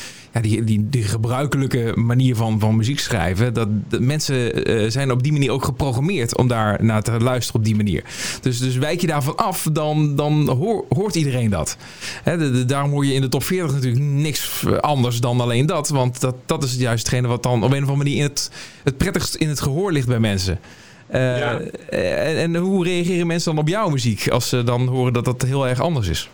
[0.41, 3.53] die, die, die gebruikelijke manier van, van muziek schrijven.
[3.53, 7.59] Dat, dat mensen uh, zijn op die manier ook geprogrammeerd om daar naar te luisteren
[7.59, 8.03] op die manier.
[8.41, 11.77] Dus, dus wijk je daarvan af, dan, dan hoor, hoort iedereen dat.
[12.23, 15.65] Hè, de, de, daarom hoor je in de top 40 natuurlijk niks anders dan alleen
[15.65, 15.89] dat.
[15.89, 18.51] Want dat, dat is juist hetgene wat dan op een of andere manier in het,
[18.83, 20.59] het prettigst in het gehoor ligt bij mensen.
[21.13, 21.59] Uh, ja.
[21.89, 25.41] en, en hoe reageren mensen dan op jouw muziek als ze dan horen dat dat
[25.41, 26.29] heel erg anders is?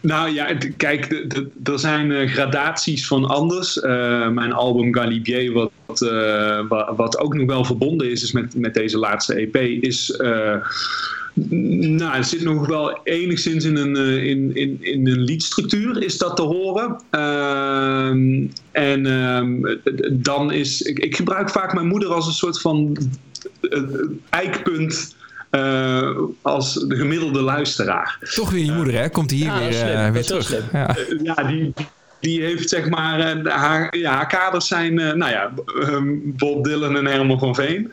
[0.00, 1.26] Nou ja, kijk,
[1.64, 3.76] er zijn uh, gradaties van anders.
[3.76, 6.60] Uh, mijn album Galibier, wat, uh,
[6.96, 10.16] wat ook nog wel verbonden is, is met, met deze laatste EP, is.
[11.48, 16.36] nou, het zit nog wel enigszins in een, in, in, in een liedstructuur, is dat
[16.36, 17.00] te horen.
[17.10, 20.82] Ehm, en um, dan is.
[20.82, 22.96] Ik, ik gebruik vaak mijn moeder als een soort van
[24.30, 25.14] eikpunt
[25.54, 28.18] uh, als de gemiddelde luisteraar.
[28.34, 29.08] Toch weer je moeder, hè?
[29.08, 30.72] Komt hier ja, weer, uh, weer terug.
[30.72, 31.72] Ja, ja die,
[32.20, 35.52] die heeft zeg maar, haar, ja, haar kaders zijn, nou ja,
[36.24, 37.90] Bob Dylan en Herman van Veen.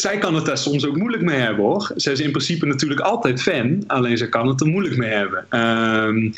[0.00, 1.90] Ehm, zij kan het daar soms ook moeilijk mee hebben hoor.
[1.96, 5.60] Zij is in principe natuurlijk altijd fan, alleen ze kan het er moeilijk mee hebben.
[5.60, 6.32] Um,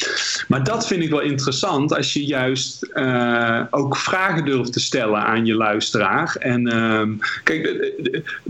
[0.49, 5.21] maar dat vind ik wel interessant als je juist uh, ook vragen durft te stellen
[5.21, 6.37] aan je luisteraar.
[6.39, 7.67] En um, kijk,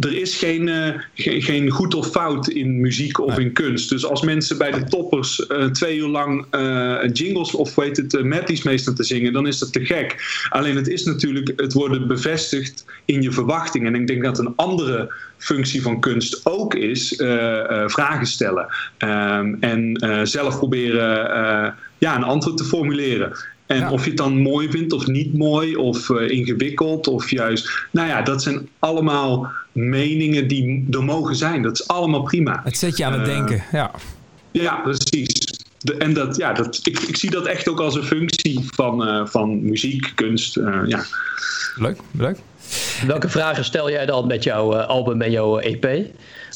[0.01, 3.89] er is geen, uh, geen, geen, goed of fout in muziek of in kunst.
[3.89, 6.47] Dus als mensen bij de toppers uh, twee uur lang
[7.13, 10.17] jingles of weet het, Matties meestal te zingen, dan is dat te gek.
[10.49, 13.95] Alleen het is natuurlijk het worden bevestigd in je verwachtingen.
[13.95, 15.02] En ik denk dat een andere
[15.43, 18.67] functie van kunst ook is uh, uh, vragen stellen.
[18.99, 23.33] Um, en uh, zelf proberen ja, een antwoord te formuleren.
[23.67, 23.91] En ja.
[23.91, 27.87] of je het dan mooi vindt of niet mooi, of ingewikkeld, of juist.
[27.91, 31.63] Nou ja, dat zijn allemaal meningen die er mogen zijn.
[31.63, 32.61] Dat is allemaal prima.
[32.65, 33.91] Het zet je aan het denken, ja.
[34.51, 35.65] Ja, precies.
[35.79, 39.29] De, en dat, ja, dat, ik, ik zie dat echt ook als een functie van,
[39.29, 40.55] van muziek, kunst.
[40.87, 41.05] ja.
[41.77, 42.37] Leuk, leuk.
[43.07, 46.07] Welke vragen stel jij dan met jouw uh, album en jouw EP?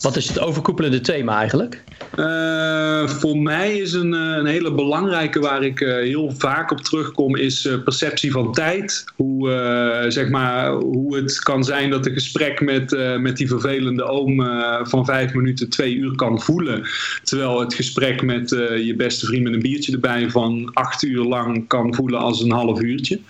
[0.00, 1.82] Wat is het overkoepelende thema eigenlijk?
[2.16, 7.68] Uh, voor mij is een, een, hele belangrijke waar ik heel vaak op terugkom, is
[7.84, 9.04] perceptie van tijd.
[9.16, 14.46] Hoe, zeg maar, hoe het kan zijn dat een gesprek met, met die vervelende oom
[14.82, 16.88] van vijf minuten twee uur kan voelen.
[17.22, 18.50] Terwijl het gesprek met
[18.84, 22.52] je beste vriend met een biertje erbij van acht uur lang kan voelen als een
[22.52, 23.20] half uurtje.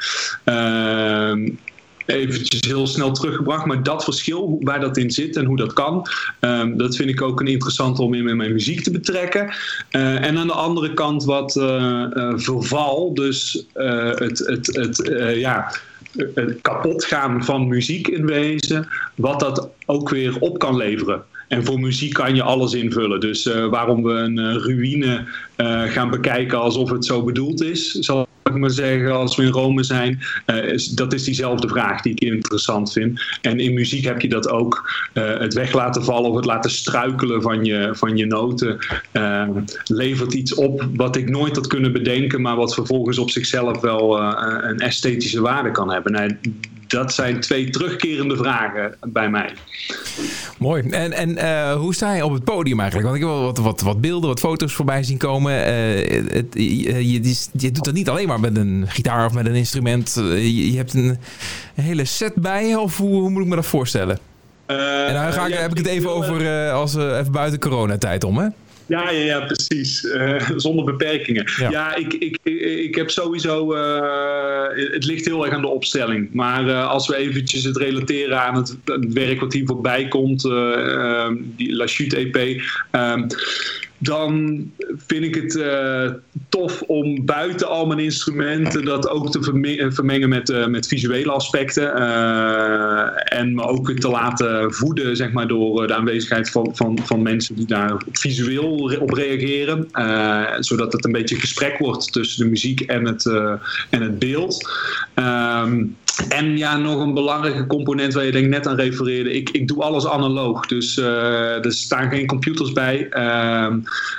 [2.06, 3.66] Ehm, eventjes heel snel teruggebracht.
[3.66, 6.06] Maar dat verschil, waar dat in zit en hoe dat kan,
[6.40, 9.54] um, dat vind ik ook een interessant om in mijn muziek te betrekken.
[9.90, 12.04] Uh, en aan de andere kant wat uh,
[12.36, 15.72] verval, dus het, het, het ja,
[16.34, 21.22] het kapot gaan van muziek in wezen, wat dat ook weer op kan leveren.
[21.48, 23.20] En voor muziek kan je alles invullen.
[23.20, 25.24] Dus waarom we een ruïne
[25.86, 28.25] gaan bekijken alsof het zo bedoeld is, zal
[28.66, 30.20] zeggen, als we in Rome zijn.
[30.46, 33.20] Is, dat is diezelfde vraag die ik interessant vind.
[33.40, 34.90] En in muziek heb je dat ook.
[35.12, 38.78] het weg laten vallen of het laten struikelen van je, van je noten
[39.85, 44.20] levert iets op wat ik nooit had kunnen bedenken, maar wat vervolgens op zichzelf wel
[44.62, 46.12] een esthetische waarde kan hebben.
[46.12, 46.37] Nou,
[46.87, 49.53] dat zijn twee terugkerende vragen bij mij.
[50.59, 50.83] Mooi.
[50.90, 53.09] En, en uh, hoe sta je op het podium eigenlijk?
[53.11, 55.53] Want ik heb wel wat, wat, wat beelden, wat foto's voorbij zien komen.
[55.53, 59.46] Uh, het, je, je, je, doet dat niet alleen maar met een gitaar of met
[59.46, 60.12] een instrument.
[60.14, 61.18] Je, je hebt een,
[61.75, 64.18] een, hele set bij je, of hoe, hoe moet ik me dat voorstellen?
[64.66, 68.38] Uh, en dan ga ik, heb ik het even over als even buiten coronatijd om,
[68.38, 68.46] hè?
[68.87, 70.03] Ja, ja, ja precies.
[70.05, 71.51] Uh, zonder beperkingen.
[71.59, 72.38] Ja, ja ik, ik,
[72.85, 73.75] ik heb sowieso.
[73.75, 76.29] Uh, het ligt heel erg aan de opstelling.
[76.33, 80.42] Maar uh, als we eventjes het relateren aan het, het werk wat hier voorbij komt,
[81.57, 82.62] die La Chute EP.
[83.98, 84.64] Dan
[85.06, 86.11] vind ik het uh,
[86.48, 89.42] tof om buiten al mijn instrumenten dat ook te
[89.92, 91.94] vermengen met, uh, met visuele aspecten.
[93.24, 97.54] En me ook te laten voeden zeg maar, door de aanwezigheid van, van, van mensen
[97.54, 99.88] die daar visueel op reageren.
[100.64, 103.26] zodat het een beetje gesprek wordt tussen de muziek en het,
[103.90, 104.70] en het beeld.
[105.14, 105.96] Um,
[106.29, 109.33] en ja, nog een belangrijke component waar je denk net aan refereerde.
[109.33, 110.66] Ik, ik doe alles analoog.
[110.66, 113.07] Dus uh, er staan geen computers bij.
[113.11, 113.74] Uh,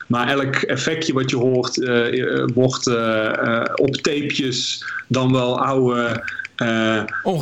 [0.07, 2.87] maar elk effectje wat je hoort uh, wordt
[3.75, 6.23] op tapejes dan wel oude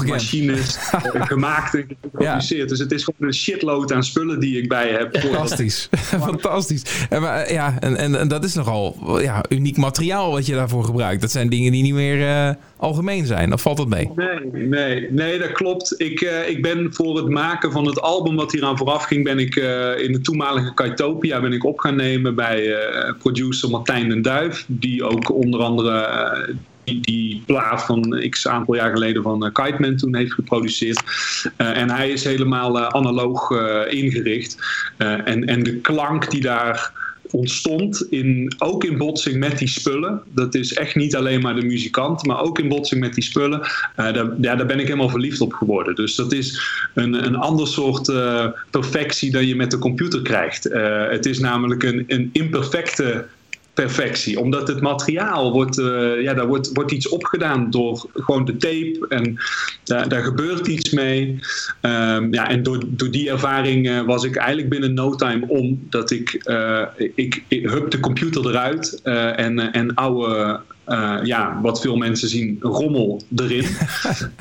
[0.06, 2.70] machines uh, gemaakt en geproduceerd.
[2.70, 5.18] Dus het is gewoon een shitload aan spullen die ik bij heb.
[5.18, 5.90] Fantastisch.
[6.30, 7.08] Fantastisch.
[7.10, 10.84] En, maar, ja, en, en, en, dat is nogal ja, uniek materiaal wat je daarvoor
[10.84, 11.22] gebruikt.
[11.22, 13.54] Dat zijn dingen die niet meer algemeen zijn.
[13.54, 14.12] Of valt dat mee?
[14.16, 15.94] Nee, nee, nee dat klopt.
[15.98, 19.24] Ik, ik ben voor het maken van het album wat hieraan vooraf ging...
[19.24, 19.56] ben ik
[19.98, 22.76] in de toenmalige Kaitopia ben ik op gaan nemen bij
[23.20, 24.66] producer Martijn den Duif.
[24.68, 26.08] Die ook onder andere
[26.86, 31.04] die, plaat van x aantal jaar geleden van uh, Kiteman toen heeft geproduceerd.
[31.58, 33.52] Uh, en hij is helemaal uh, analoog
[33.90, 34.58] ingericht.
[34.98, 40.22] en, en de klank die daar ontstond, in, ook in botsing met die spullen.
[40.34, 43.62] Dat is echt niet alleen maar de muzikant, maar ook in botsing met die spullen.
[43.96, 45.96] daar, ja, daar ben ik helemaal verliefd op geworden.
[45.96, 46.62] Dus dat is
[46.94, 48.14] een, een ander soort
[48.70, 50.64] perfectie dan je met de computer krijgt.
[51.10, 53.26] het is namelijk een, een imperfecte
[53.76, 54.40] perfectie.
[54.40, 59.06] Omdat het materiaal wordt, uh, ja, daar wordt, wordt iets opgedaan door gewoon de tape.
[59.10, 59.38] En
[59.84, 61.40] daar, daar gebeurt iets mee.
[61.82, 65.88] Um, ja, en door, door die ervaring uh, was ik eigenlijk binnen no time om.
[65.90, 66.82] Dat ik, uh,
[67.16, 72.58] ik, ik hup de computer eruit en, en oude uh, ja, wat veel mensen zien,
[72.62, 73.66] rommel erin.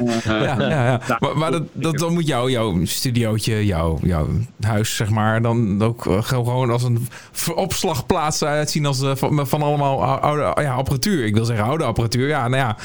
[0.03, 1.17] Uh, ja, ja, ja.
[1.19, 4.29] Maar, maar dat, dat, dan moet jou, jouw studiootje, jouw, jouw
[4.61, 7.09] huis, zeg maar, dan ook uh, gewoon als een
[7.55, 11.25] opslagplaats uitzien als van, van allemaal oude ja, apparatuur.
[11.25, 12.29] Ik wil zeggen oude apparatuur.
[12.29, 12.77] Ja, nou ja,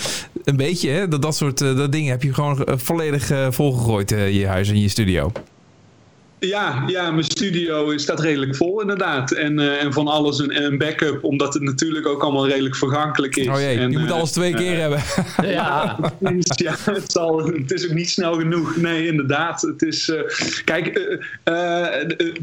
[0.44, 0.90] een beetje.
[0.90, 4.90] Hè, dat, dat soort dat dingen heb je gewoon volledig volgegooid, je huis en je
[4.90, 5.32] studio.
[6.40, 9.32] Ja, ja, mijn studio staat redelijk vol inderdaad.
[9.32, 13.36] En, uh, en van alles een, een, backup, omdat het natuurlijk ook allemaal redelijk vergankelijk
[13.36, 13.48] is.
[13.48, 15.00] Oh jee, en, je moet uh, alles twee keer uh, hebben.
[15.52, 15.98] ja,
[16.56, 18.76] ja het, zal, het is ook niet snel genoeg.
[18.76, 19.62] Nee, inderdaad.
[19.62, 20.12] Het is,
[20.66, 21.18] kijk,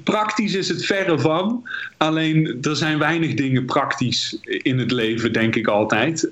[0.04, 1.68] praktisch is het verre van.
[1.96, 6.28] Alleen, er zijn weinig dingen praktisch in het leven, denk ik altijd.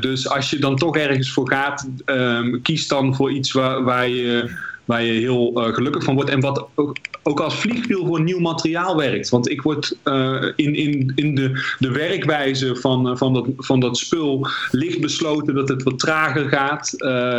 [0.00, 4.08] dus als je dan toch ergens voor gaat, ehm, kies dan voor iets waar, waar
[4.08, 6.30] je waar je heel uh, gelukkig van wordt.
[6.30, 9.28] En wat ook, ook, als vliegwiel voor nieuw materiaal werkt.
[9.28, 13.80] Want ik word uh, in, in, in de, de werkwijze van, uh, van, dat, van
[13.80, 16.94] dat spul licht besloten dat het wat trager gaat.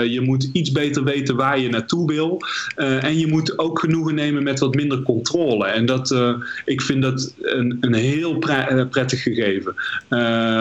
[0.09, 2.41] je moet iets beter weten waar je naartoe wil.
[2.75, 5.65] en je moet ook genoegen nemen met wat minder controle.
[5.65, 6.15] En dat,
[6.65, 9.73] ik vind dat een, een heel pre prettig gegeven.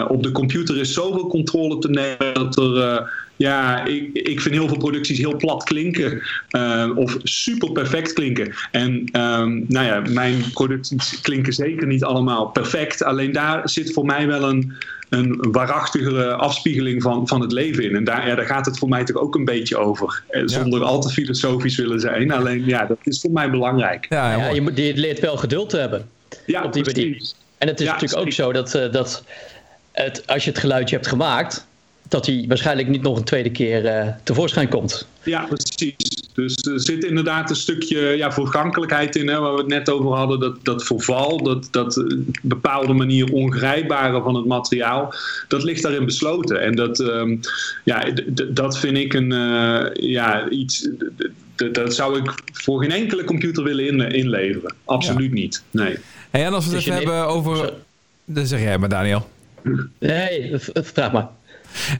[0.08, 4.68] op de computer is zoveel controle te nemen dat er ja, ik, ik vind heel
[4.68, 6.22] veel producties heel plat klinken.
[6.50, 8.54] Uh, of super perfect klinken.
[8.70, 13.04] En um, nou ja, mijn producties klinken zeker niet allemaal perfect.
[13.04, 14.72] Alleen daar zit voor mij wel een,
[15.08, 17.96] een waarachtigere afspiegeling van, van het leven in.
[17.96, 20.22] En daar, ja, daar gaat het voor mij toch ook een beetje over.
[20.28, 20.86] Eh, zonder ja.
[20.86, 22.32] al te filosofisch willen zijn.
[22.32, 24.06] Alleen ja, dat is voor mij belangrijk.
[24.08, 26.08] Ja, ja je, moet, je leert wel geduld te hebben.
[26.46, 27.34] Ja, op die precies.
[27.58, 29.24] En het is natuurlijk ook zo dat, uh, dat
[29.92, 31.66] het, als je het geluidje hebt gemaakt
[32.08, 35.08] dat hij waarschijnlijk niet nog een tweede keer uh, tevoorschijn komt.
[35.22, 36.26] Ja, precies.
[36.34, 40.12] Dus er zit inderdaad een stukje ja, vergankelijkheid in, hè, waar we het net over
[40.12, 40.40] hadden.
[40.40, 42.04] Dat, dat verval, dat, dat eh,
[42.42, 45.14] bepaalde manier ongrijpbare van het materiaal,
[45.48, 46.62] dat ligt daarin besloten.
[46.62, 47.40] En dat, um,
[47.84, 48.12] ja,
[48.48, 50.88] dat vind ik een, uh, ja, iets,
[51.54, 54.74] dat zou ik voor geen enkele computer willen in, inleveren.
[54.84, 55.34] Absoluut ja.
[55.34, 55.96] niet, nee.
[56.30, 57.72] Hey, en als we het dus even hebben over...
[58.24, 59.28] Dan zeg jij maar, Daniel.
[59.98, 61.28] Nee, vraag maar.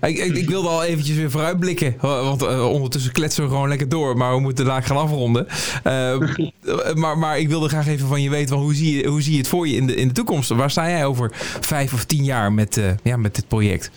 [0.00, 1.96] Ik, ik, ik, wilde al eventjes weer vooruitblikken.
[2.00, 4.16] Want uh, ondertussen kletsen we gewoon lekker door.
[4.16, 5.46] Maar we moeten daar gaan afronden.
[5.86, 6.18] Uh,
[7.02, 8.56] maar, maar ik wilde graag even van je weten.
[8.56, 10.48] hoe, zie je, hoe zie je het voor je in de, in de toekomst?
[10.48, 13.90] Waar sta jij over vijf of tien jaar met, uh, ja, met dit project?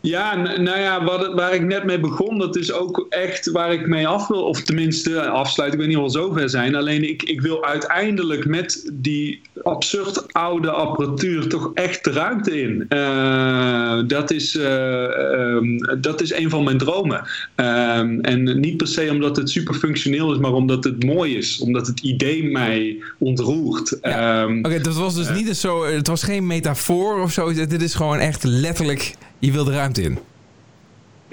[0.00, 3.86] Ja, nou ja, wat, waar ik net mee begon, dat is ook echt waar ik
[3.86, 4.44] mee af wil.
[4.44, 6.74] Of tenminste, afsluiten, ik weet niet wel zover zijn.
[6.74, 12.86] Alleen ik, ik wil uiteindelijk met die absurd oude apparatuur toch echt de ruimte in.
[12.88, 15.02] Uh, dat, is, uh,
[15.38, 17.26] um, dat is een van mijn dromen.
[17.56, 21.58] Um, en niet per se omdat het super functioneel is, maar omdat het mooi is.
[21.60, 23.98] Omdat het idee mij ontroert.
[24.02, 24.42] Ja.
[24.42, 27.52] Um, Oké, okay, dat was dus niet zo, het was geen metafoor of zo.
[27.52, 30.18] Dit is gewoon echt letterlijk je wil de ruimte in.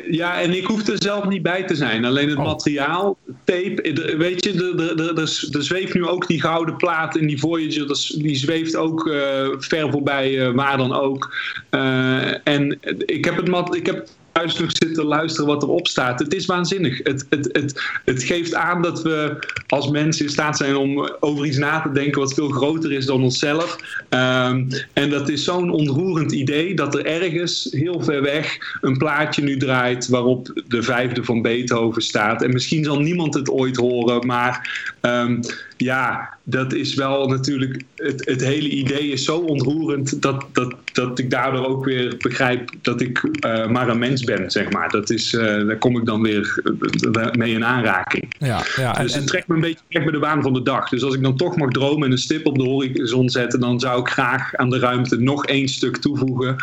[0.10, 2.06] Ja, en ik hoef er zelf niet bij te zijn.
[2.06, 2.46] Alleen het Oh.
[2.46, 5.14] materiaal, tape, weet je,
[5.52, 7.88] er- zweeft nu ook die gouden plaat in die Voyager.
[8.22, 11.36] Die zweeft ook eh, ver voorbij, eh, waar dan ook.
[11.70, 16.20] Eh, en ik heb het mat, ik heb thuis nog zitten luisteren wat erop staat.
[16.20, 17.00] Het is waanzinnig.
[17.04, 21.46] Het, het, het, het geeft aan dat we als mensen in staat zijn om over
[21.46, 23.78] iets na te denken wat veel groter is dan onszelf.
[24.10, 29.44] Ehm, en dat is zo'n ontroerend idee dat er ergens heel ver weg een plaatje
[29.44, 32.44] nu draait waarop de vijfde van Beethoven staat.
[32.44, 34.70] En misschien zal niemand het ooit horen, maar
[35.02, 35.42] ehm,
[35.84, 37.84] ja, dat is wel natuurlijk.
[37.96, 42.70] Het, het hele idee is zo ontroerend dat, dat, dat ik daardoor ook weer begrijp
[42.82, 44.90] dat ik eh, maar een mens ben, zeg maar.
[44.90, 46.62] Dat is, eh, daar kom ik dan weer
[47.12, 48.34] eh, mee in aanraking.
[48.40, 48.98] Ja, ja.
[48.98, 50.90] En, Dus het trekt me een beetje weg bij de waan van de dag.
[50.90, 53.80] Dus als ik dan toch mag dromen en een stip op de horizon zetten, dan
[53.80, 56.56] zou ik graag aan de ruimte nog één stuk toevoegen.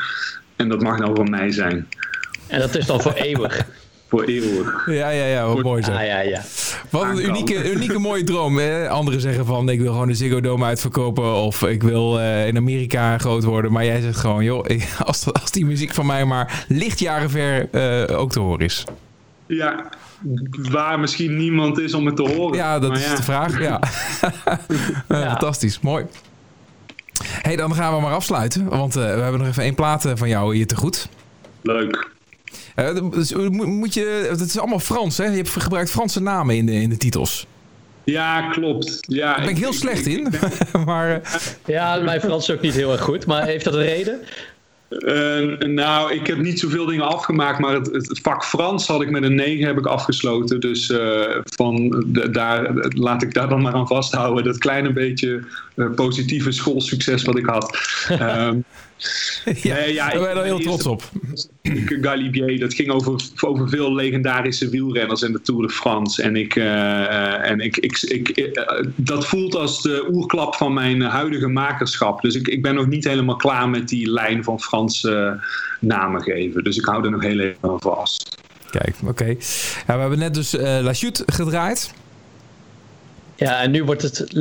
[0.57, 1.89] En dat mag nou van mij zijn.
[2.47, 3.67] En dat is dan voor eeuwig.
[4.11, 4.87] Voor eeuwig.
[4.87, 5.93] ja, ja, ja, wat mooi zo.
[5.93, 6.43] Ah ja, ja.
[6.91, 8.59] Wat een unieke, unieke mooie droom.
[8.59, 8.89] Hè?
[8.89, 12.57] Anderen zeggen van ik wil gewoon de Ziggo Dome uitverkopen of ik wil eh, in
[12.57, 13.73] Amerika groot worden.
[13.73, 14.65] Maar jij zegt gewoon, joh,
[15.07, 18.85] als, als die muziek van mij maar lichtjaren ver eh, ook te horen is.
[19.47, 19.85] Ja,
[20.71, 22.57] waar misschien niemand is om het te horen.
[22.57, 23.15] Ja, dat Maar is ja.
[23.15, 23.61] de vraag.
[23.61, 23.81] Ja.
[25.09, 26.05] Eh, Fantastisch, mooi.
[27.25, 28.69] hey, dan gaan we maar afsluiten.
[28.69, 31.09] Want eh, we hebben nog even één plaat van jou hier te goed.
[31.63, 32.09] Leuk.
[32.75, 35.25] Eh, dus, moet- je, het is allemaal Frans, hè?
[35.25, 37.47] Je hebt gebruikt Franse namen in de, in de titels.
[38.05, 38.99] Ja, klopt.
[39.01, 40.29] Ja, Daar ben ik heel slecht in.
[40.87, 41.31] maar eh,
[41.67, 44.21] Ja, mijn Frans is ook niet heel erg goed, maar heeft dat een reden?
[44.89, 49.11] Eh, nou, ik heb niet zoveel dingen afgemaakt, maar het, het vak Frans had ik
[49.11, 50.61] met een 9 heb ik afgesloten.
[50.61, 54.45] Dus eh, van de- daar, laat ik daar dan maar aan vasthouden.
[54.45, 55.45] Dat kleine beetje
[55.89, 57.79] positieve schoolsucces wat ik had.
[58.09, 58.59] Ehm,
[59.45, 61.11] ja, Nee, ja, daar ben je er heel trots op.
[62.03, 66.23] Galibier, dat ging over, over veel legendarische wielrenners in de Tour de France.
[66.23, 70.73] En, ik, eh, eh, en ik, ik, ik, eh, dat voelt als de oerklap van
[70.73, 72.21] mijn huidige makerschap.
[72.21, 75.47] Dus ik, ik ben nog niet helemaal klaar met die lijn van Franse eh,
[75.81, 76.65] namen geven.
[76.65, 78.39] Dus ik hou er nog heel even aan vast.
[78.71, 79.25] Kijk, oké.
[79.87, 81.93] Ja, we hebben net dus eh La Chute gedraaid.
[83.41, 84.33] Ja, en nu wordt het...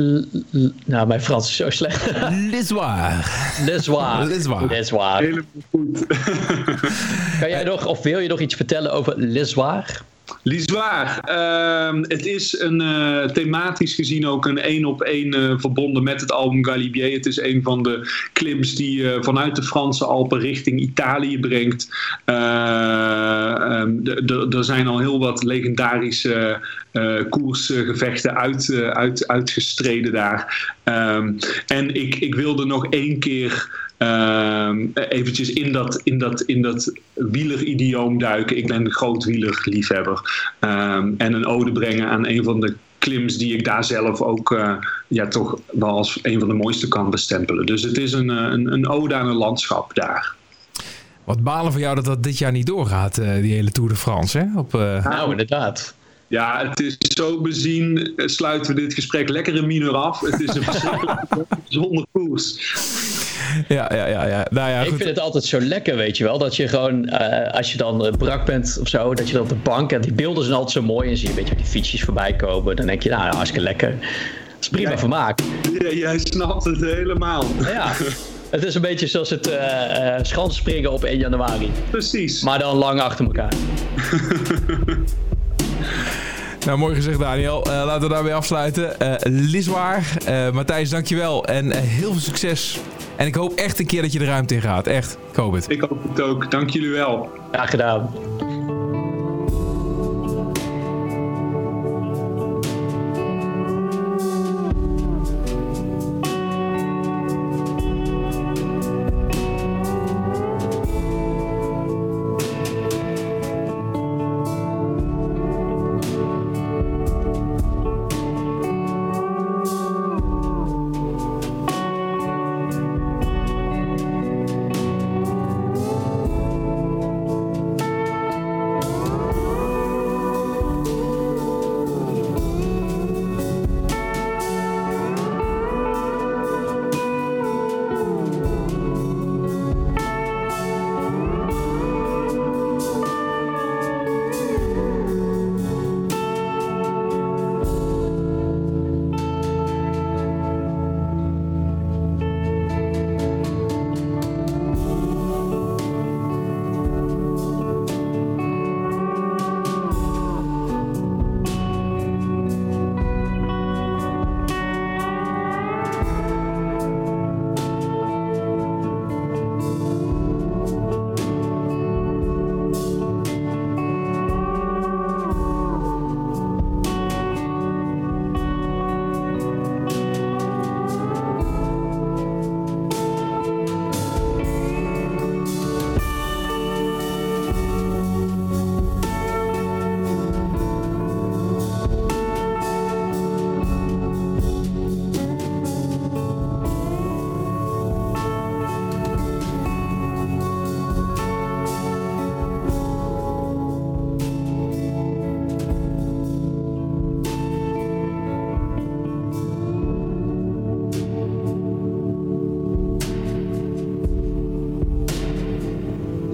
[0.84, 2.10] Nou, mijn Frans is zo slecht.
[2.50, 3.30] L'Issoir.
[3.64, 4.26] Leswaar.
[4.26, 4.66] Leswaar.
[4.66, 5.22] Leswaar.
[5.22, 6.06] Helemaal goed.
[7.40, 10.02] Kan jij nog, of wil je nog iets vertellen over Leswaar?
[10.42, 16.02] Liswaar, ehm, het is een, eh, thematisch gezien ook een één op één eh, verbonden
[16.02, 17.12] met het album Galibier.
[17.12, 21.88] Het is een van de clips die eh, vanuit de Franse Alpen richting Italië brengt.
[22.24, 24.06] Eh, ehm,
[24.50, 26.60] er zijn al heel wat legendarische
[26.92, 30.74] eh, koersgevechten uit, eh, uit, uitgestreden daar.
[30.82, 31.32] Ehm,
[31.66, 36.92] en ik, ik wilde nog één keer Ehm eventjes in dat, in dat, in dat
[37.12, 38.56] wieleridioom duiken.
[38.56, 40.50] Ik ben een groot wielerliefhebber.
[40.60, 44.52] Ehm, en een ode brengen aan een van de klims die ik daar zelf ook
[44.52, 44.74] eh,
[45.08, 47.66] ja, toch wel als een van de mooiste kan bestempelen.
[47.66, 50.34] Dus het is een, een, een ode aan een landschap daar.
[51.24, 53.96] Wat balen voor jou dat dat dit jaar niet doorgaat, eh, die hele Tour de
[53.96, 54.58] France, hè?
[54.58, 55.94] Op, eh, Nou, inderdaad.
[56.30, 58.12] Ja, het is zo bezien.
[58.16, 60.20] eh, Sluiten we dit gesprek lekker in mineur af.
[60.20, 61.20] Het is een verschrikkelijk
[61.68, 62.54] zonder koers.
[63.68, 64.46] ja, ja, ja, ja.
[64.50, 64.96] Nou ja, Ik goed.
[64.96, 66.38] vind het altijd zo lekker, weet je wel.
[66.38, 69.42] Dat je gewoon, eh, als je dan eh, brak bent of zo, dat je dan
[69.42, 71.10] op de bank en die beelden zijn altijd zo mooi.
[71.10, 72.76] En zie je een beetje die fietsjes voorbij komen.
[72.76, 73.90] Dan denk je, nou, hartstikke lekker.
[73.90, 74.98] Dat is prima Ja.
[74.98, 75.40] vermaak.
[75.78, 77.44] Ja, jij snapt het helemaal.
[77.62, 77.92] Ja,
[78.50, 81.70] het is een beetje zoals het eh eh schanspringen op 1 januari.
[81.90, 82.42] Precies.
[82.42, 83.52] Maar dan lang achter elkaar.
[86.66, 87.62] Nou, mooi gezegd, Daniel.
[87.64, 89.00] Eh, laten we daarbij afsluiten.
[89.00, 91.44] Eh Liswaar, eh, Matthijs, dankjewel.
[91.44, 92.80] En heel veel succes.
[93.16, 94.86] En ik hoop echt een keer dat je de ruimte in gaat.
[94.86, 95.18] Echt.
[95.30, 95.70] Ik hoop het.
[95.70, 96.50] Ik hoop het ook.
[96.50, 97.28] Dank jullie wel.
[97.52, 98.10] Graag gedaan.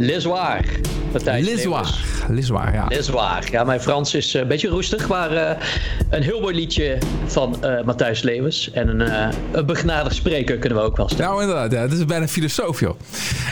[0.07, 0.64] Lesoir.
[1.24, 2.04] Lesoir.
[2.28, 2.86] Lesoir, ja.
[2.88, 3.48] Lesoir.
[3.50, 5.50] Ja, mijn Frans is een beetje roestig, maar uh,
[6.11, 8.70] een heel mooi liedje van uh, Matthijs Leeuwens.
[8.70, 11.30] En een, uh, een begnadigd spreker kunnen we ook wel stellen.
[11.30, 11.72] Nou, inderdaad.
[11.72, 11.80] Ja.
[11.80, 12.98] Het is bijna filosoof, joh.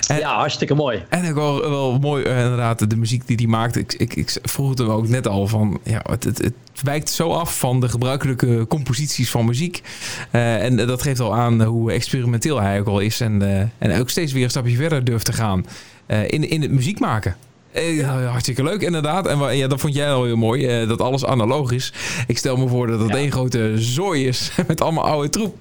[0.08, 1.02] En, ja, hartstikke mooi.
[1.08, 3.76] En ook wel, wel mooi, inderdaad, de muziek die hij maakt.
[3.76, 7.10] Ik, ik, ik vroeg het hem ook net al van, ja, het, het, het wijkt
[7.10, 9.82] zo af van de gebruikelijke composities van muziek.
[10.30, 13.20] en dat geeft al aan hoe experimenteel hij ook al is.
[13.20, 13.42] En,
[13.78, 15.64] en ook steeds weer een stapje verder durft te gaan
[16.06, 17.36] in, in het muziek maken.
[17.74, 19.26] Eh, hartstikke leuk, inderdaad.
[19.26, 21.92] En ja, dat vond jij al heel mooi, eh, dat alles analoog is.
[22.26, 25.56] Ik stel me voor dat het één grote zooi is met allemaal oude troep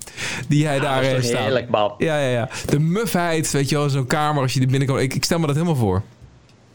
[0.47, 1.43] die hij daar heeft eh, staan.
[1.43, 1.93] Heerlijk, man.
[1.97, 2.49] Ja, ja, ja.
[2.65, 4.99] De mufheid, weet je wel, zo'n kamer als je er binnenkomt.
[4.99, 6.01] Ik, ik stel me dat helemaal voor.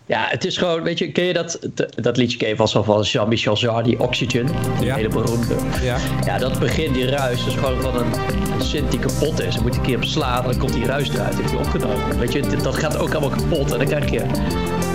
[0.09, 1.59] Ja, het is gewoon, weet je, ken je dat,
[1.97, 4.49] dat liedje ken vast wel van Jean-Michel Jarre, Oxygen,
[4.81, 4.95] ja.
[4.95, 5.55] hele beroemde.
[5.83, 5.97] Ja.
[6.25, 8.13] ja, dat begin, die ruis, is gewoon van een,
[8.53, 9.55] een Sint die kapot is.
[9.55, 11.59] Dan moet je een keer op slaan en dan komt die ruis eruit, heb je
[11.59, 12.19] opgenomen.
[12.19, 14.23] Weet je, dat gaat ook allemaal kapot en dan krijg je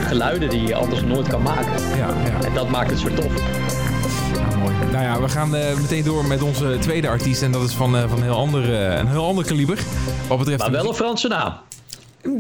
[0.07, 1.97] geluiden die je anders nooit kan maken.
[1.97, 2.45] Ja, ja.
[2.45, 3.33] En dat maakt het zo tof.
[4.35, 4.73] Ja, mooi.
[4.91, 7.41] Nou ja, we gaan uh, meteen door met onze tweede artiest.
[7.41, 9.79] En dat is van, uh, van een, heel ander, uh, een heel ander kaliber.
[10.27, 11.53] Wat betreft maar wel een Franse naam.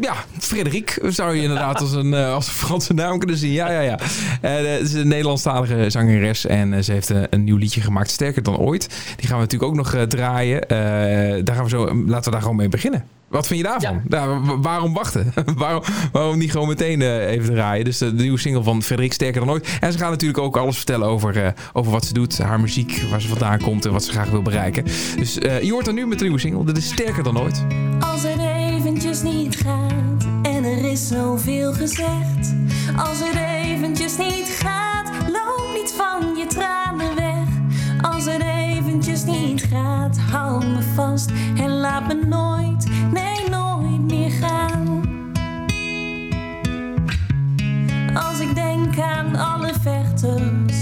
[0.01, 3.51] Ja, Frederik zou je inderdaad als een, als een Franse naam kunnen zien.
[3.51, 3.99] Ja, ja, ja.
[4.01, 8.57] Uh, het is een Nederlandstalige zangeres en ze heeft een nieuw liedje gemaakt, Sterker dan
[8.57, 8.87] ooit.
[9.15, 10.67] Die gaan we natuurlijk ook nog draaien.
[11.45, 13.05] daar gaan we zo, laten we daar gewoon mee beginnen.
[13.33, 14.01] Wat vind je daarvan?
[14.09, 14.57] Ja.
[14.61, 15.33] waarom wachten?
[15.57, 17.85] waarom, waarom niet gewoon meteen uh, even draaien?
[17.85, 19.77] Dus de, de, nieuwe single van Frederik Sterker dan ooit.
[19.79, 23.01] En ze gaat natuurlijk ook alles vertellen over, uh, over wat ze doet, haar muziek,
[23.09, 24.83] waar ze vandaan komt en wat ze graag wil bereiken.
[25.17, 26.65] Dus uh, je hoort er nu met de nieuwe single.
[26.65, 27.65] Dit is Sterker dan ooit.
[27.99, 28.23] Als
[30.93, 32.55] is zoveel gezegd.
[32.97, 37.47] Als het eventjes niet gaat, loop niet van je tranen weg.
[38.01, 44.31] Als het eventjes niet gaat, hou me vast en laat me nooit, nee nooit meer
[44.31, 45.01] gaan.
[48.13, 50.77] Als ik denk aan alle vechters,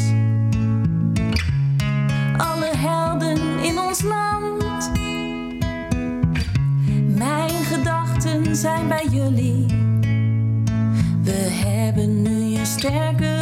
[2.38, 4.92] alle helden in ons land.
[7.18, 9.51] Mijn gedachten zijn bij jullie.
[11.24, 13.41] We hebben nu een sterkere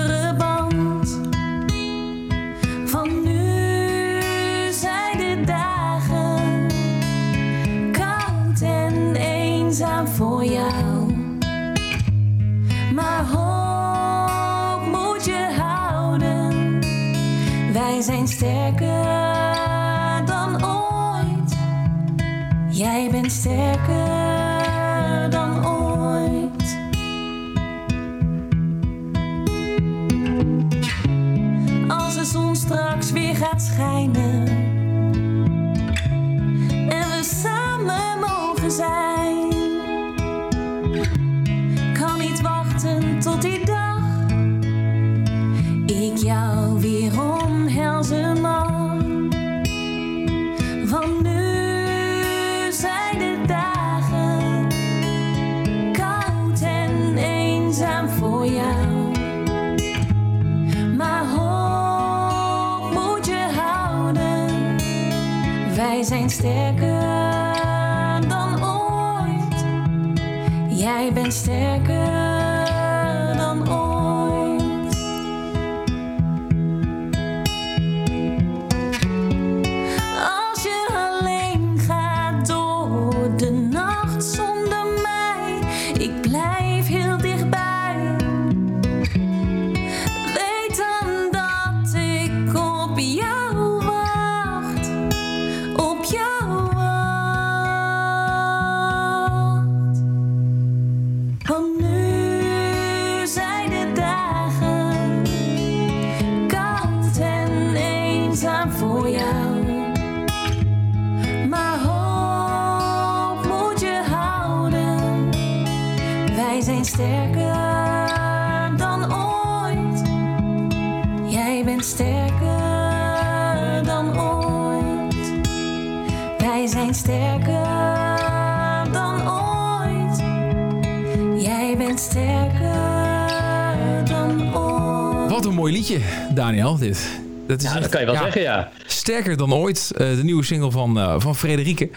[136.39, 137.19] Daniel, dit.
[137.47, 138.71] Dat is Ja, dat kan je wel ja, zeggen, ja.
[138.85, 141.89] Sterker dan ooit, eh, de nieuwe single van, eh van Frederike.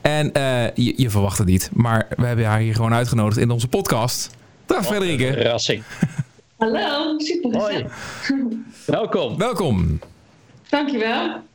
[0.00, 3.50] En eh, je, je verwacht het niet, maar we hebben haar hier gewoon uitgenodigd in
[3.50, 4.30] onze podcast.
[4.66, 5.82] Dag Frederike, Verrassing.
[6.58, 7.86] Hallo, super Hoi.
[8.84, 9.38] Welkom.
[9.38, 10.00] welkom.
[10.68, 11.45] Dankjewel.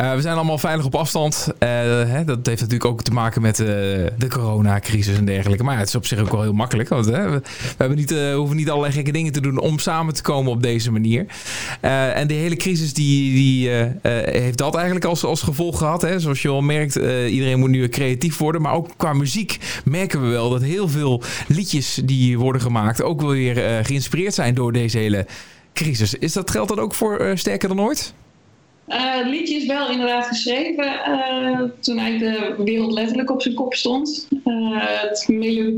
[0.00, 1.48] Uh, we zijn allemaal veilig op afstand.
[1.48, 1.68] Uh,
[2.08, 5.64] hè, dat heeft natuurlijk ook te maken met uh, de coronacrisis en dergelijke.
[5.64, 6.88] Maar het is op zich ook wel heel makkelijk.
[6.88, 10.52] Want hè, we, niet, hoeven niet allerlei gekke dingen te doen om samen te komen
[10.52, 11.26] op deze manier.
[11.80, 13.70] en de hele crisis die, die
[14.30, 16.02] heeft dat eigenlijk als, als gevolg gehad.
[16.02, 16.20] Hè.
[16.20, 16.94] Zoals je al merkt,
[17.28, 18.62] iedereen moet nu creatief worden.
[18.62, 23.02] Maar ook qua muziek merken we wel dat heel veel liedjes die worden gemaakt...
[23.02, 25.26] ook wel weer geïnspireerd zijn door deze hele
[25.72, 26.14] crisis.
[26.14, 28.14] Is dat geldt dat ook voor Sterker dan Ooit?
[28.88, 33.54] Uh, het liedje is wel inderdaad geschreven uh, toen eigenlijk de wereld letterlijk op zijn
[33.54, 34.28] kop stond.
[34.44, 35.72] Uh, het melo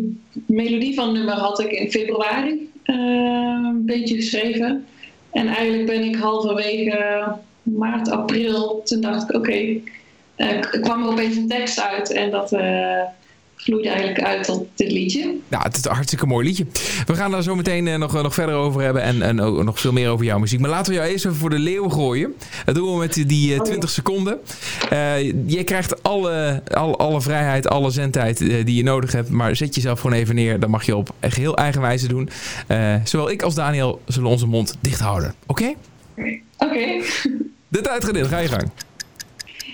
[0.46, 4.86] melodie van het nummer had ik in februari een beetje geschreven.
[5.30, 7.24] En eigenlijk ben ik halverwege
[7.62, 9.80] maart, april, toen dacht ik oké,
[10.36, 12.50] okay, kwam er opeens een tekst uit en dat
[13.62, 15.34] vloeide eigenlijk uit tot dit liedje.
[15.48, 16.66] Ja, het is een hartstikke mooi liedje.
[17.06, 19.80] We gaan daar zo meteen uh, nog, nog verder over hebben en, en ook nog
[19.80, 20.60] veel meer over jouw muziek.
[20.60, 22.34] Maar laten we jou eerst even voor de leeuw gooien.
[22.64, 24.38] Dat doen we met die uh, 20 seconden.
[24.92, 29.30] Uh, je krijgt alle, alle, alle vrijheid, alle zendtijd uh, die je nodig hebt.
[29.30, 30.60] Maar zet jezelf gewoon even neer.
[30.60, 32.28] Dat mag je op geheel eigen wijze doen.
[33.04, 35.34] zowel ik als Daniel zullen onze mond dicht houden.
[35.46, 35.62] Oké?
[35.62, 36.40] Okay?
[36.58, 36.66] Oké.
[36.66, 37.02] Okay.
[37.68, 38.70] De tijd ga je gang.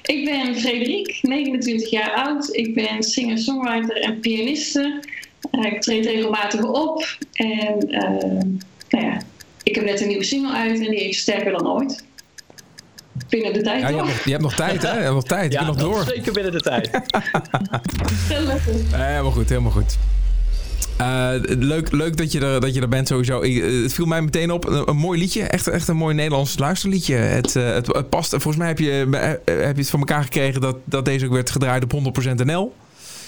[0.07, 2.49] Ik ben Frederik, 29 jaar oud.
[2.55, 5.03] Ik ben singer-songwriter en pianiste.
[5.53, 7.17] Uh, ik treed regelmatig op.
[7.33, 8.01] En uh,
[8.89, 9.21] nou ja,
[9.63, 12.05] ik heb net een nieuwe single uit en die is sterker dan ooit.
[13.29, 14.93] Binnen de tijd, ja, je, hebt nog, je hebt nog tijd, hè?
[14.93, 15.53] Je hebt nog tijd.
[15.53, 16.05] Je ja, nog door.
[16.05, 16.91] zeker binnen de tijd.
[18.93, 19.99] helemaal goed, helemaal goed.
[21.01, 23.43] Uh, leuk, leuk dat je, er, dat je er bent sowieso.
[23.43, 24.65] Uh, het viel mij meteen op.
[24.87, 25.43] Een, mooi liedje.
[25.43, 27.15] Echt, echt een mooi Nederlands luisterliedje.
[27.15, 28.31] Het, uh, het, het, past.
[28.31, 28.91] Volgens mij heb je,
[29.45, 32.75] heb je het van elkaar gekregen dat, dat deze ook werd gedraaid op 100% NL.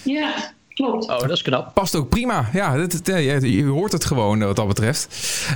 [0.02, 0.34] Ja,
[0.74, 1.08] klopt.
[1.08, 1.74] Oh, dat is knap.
[1.74, 2.48] Past ook prima.
[2.52, 5.08] Ja, dat, je, je hoort het gewoon wat dat betreft.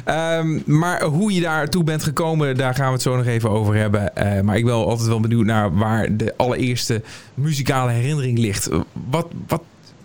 [0.06, 3.74] Um, maar hoe je daartoe bent gekomen, daar gaan we het zo nog even over
[3.74, 4.12] hebben.
[4.44, 7.02] maar ik ben altijd wel benieuwd naar waar de allereerste
[7.34, 8.68] muzikale herinnering ligt.
[9.10, 9.62] Wat, wat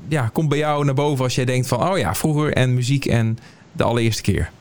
[0.10, 1.90] ja, komt bij jou naar boven als jij denkt van...
[1.90, 3.38] oh ja, vroeger en muziek en
[3.72, 4.52] de allereerste keer?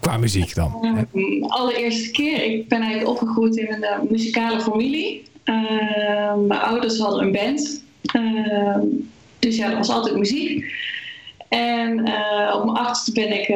[0.00, 1.06] Qua muziek dan.
[1.14, 2.44] Um, allereerste keer.
[2.44, 5.22] Ik ben eigenlijk opgegroeid in een uh, muzikale familie.
[5.44, 7.82] Uh, mijn ouders hadden een band.
[8.16, 8.76] Uh,
[9.38, 10.72] dus ja, dat was altijd muziek.
[11.48, 13.46] En uh, op mijn achtste ben ik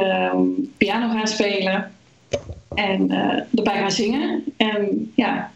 [0.77, 1.93] piano gaan spelen.
[2.75, 3.11] En
[3.55, 4.45] erbij gaan zingen.
[4.57, 5.53] En ja,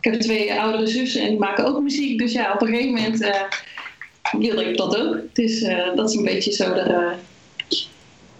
[0.00, 2.18] ik heb twee oudere zussen en die maken ook muziek.
[2.18, 3.30] Dus ja, op een gegeven moment
[4.32, 5.16] wilde ik dat ook.
[5.32, 7.10] Dus uh, dat is een beetje zo er, uh,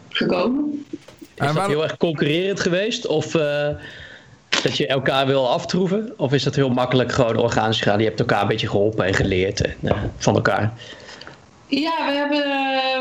[0.09, 0.87] gekomen.
[1.35, 3.07] Is dat heel erg concurrerend geweest?
[3.07, 3.69] Of uh,
[4.63, 6.13] dat je elkaar wil aftroeven?
[6.17, 7.99] Of is dat heel makkelijk gewoon organisch gegaan?
[7.99, 10.73] Je hebt elkaar een beetje geholpen en geleerd en, van elkaar.
[11.67, 12.45] Ja, we, hebben,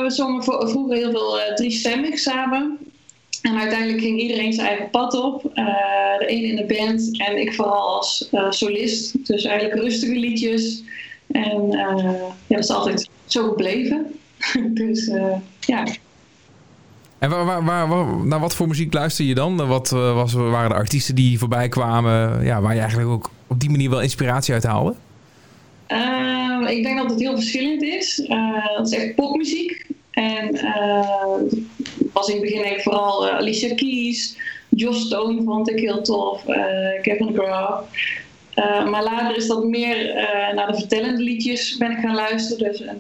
[0.04, 2.78] we zongen vroeger heel veel driestemmig samen.
[3.42, 5.42] En uiteindelijk ging iedereen zijn eigen pad op.
[5.44, 9.28] de een in de band en ik vooral als solist.
[9.28, 10.84] Dus eigenlijk rustige liedjes.
[11.34, 12.14] En uh,
[12.48, 14.20] ja, dat is altijd zo gebleven.
[14.74, 15.88] dus uh, ja.
[17.20, 19.68] En waar, waar, waar, naar wat voor muziek luister je dan?
[19.68, 23.60] Wat uh, was, waren de artiesten die voorbij kwamen, ja, waar je eigenlijk ook op
[23.60, 24.94] die manier wel inspiratie uit haalde?
[26.68, 28.30] ik denk dat het heel verschillend is.
[28.78, 29.86] dat is echt popmuziek.
[30.12, 30.52] En
[32.14, 34.38] was in het begin ik vooral Alicia Keys,
[34.70, 36.44] Joss Stone vond ik heel tof,
[37.02, 37.88] Kevin Graff.
[38.56, 42.72] Uh, maar later is dat meer uh, naar de vertellende liedjes ben ik gaan luisteren.
[42.72, 42.92] Dus uh,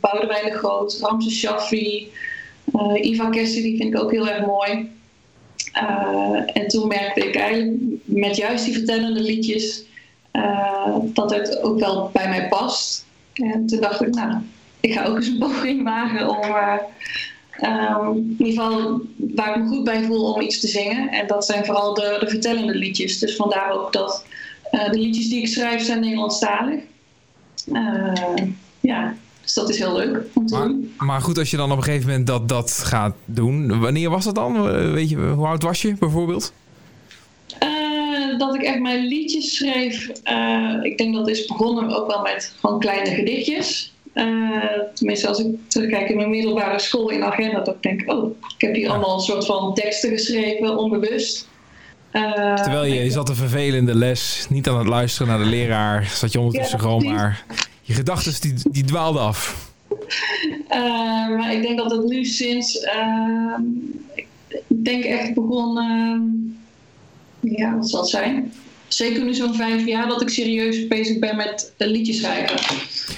[0.00, 2.12] Boudewijn de Groot, Ramses Shaffi,
[3.00, 4.90] Iva die vind ik ook heel erg mooi.
[6.52, 9.84] en toen merkte ik eigenlijk met juist die vertellende liedjes
[11.02, 13.06] dat het ook wel bij mij past.
[13.32, 14.38] En toen dacht ik, nou,
[14.80, 16.44] ik ga ook eens een poging wagen om
[17.60, 21.08] um, in ieder geval waar ik me goed bij voel om iets te zingen.
[21.08, 23.18] En dat zijn vooral de, de vertellende liedjes.
[23.18, 24.35] Dus vandaar ook dat uh,
[24.84, 26.80] de liedjes die ik schrijf zijn Nederlandstalig.
[27.72, 28.12] Uh,
[28.80, 30.94] ja, dus dat is heel leuk om te maar, doen.
[30.98, 33.80] Maar goed, als je dan op een gegeven moment dat, dat gaat doen.
[33.80, 34.56] Wanneer was dat dan?
[34.56, 36.52] Eh, weet je, hoe oud was je bijvoorbeeld?
[37.62, 40.08] Uh, dat ik echt mijn liedjes schreef.
[40.82, 43.92] ik denk dat is begonnen ook wel met gewoon kleine gedichtjes.
[44.94, 48.60] tenminste, als ik terugkijk in mijn middelbare school in agenda, dat ik denk, oh, ik
[48.60, 51.48] heb hier allemaal een soort van teksten geschreven, onbewust.
[52.12, 53.10] Uh, Terwijl je, je.
[53.10, 57.04] zat een vervelende les, niet aan het luisteren naar de leraar, zat je ondertussen gewoon
[57.04, 57.44] maar...
[57.82, 59.70] Je gedachten die, die dwaalden af.
[60.70, 62.76] Uh, maar ik denk dat het nu sinds...
[62.84, 63.58] Uh,
[64.68, 65.74] ik denk echt begon...
[67.40, 68.52] ja, wat zal het zijn?
[68.88, 72.56] Zeker nu zo'n vijf jaar dat ik serieus bezig ben met uh, liedjes schrijven.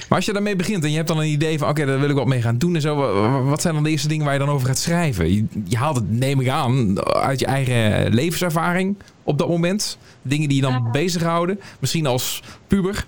[0.09, 2.09] Maar als je daarmee begint en je hebt dan een idee van oké, daar wil
[2.09, 2.95] ik wat mee gaan doen en zo.
[3.43, 5.33] Wat zijn dan de eerste dingen waar je dan over gaat schrijven?
[5.33, 9.97] Je, je haalt het, neem ik aan, uit je eigen levenservaring op dat moment.
[10.21, 10.91] Dingen die je dan ja.
[10.91, 11.59] bezighouden.
[11.79, 13.05] Misschien als puber.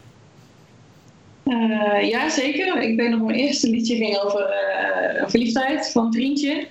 [1.45, 2.81] Uh, ja, zeker.
[2.81, 6.67] Ik weet nog, mijn eerste liedje ging over uh, verliefdheid van Trientje.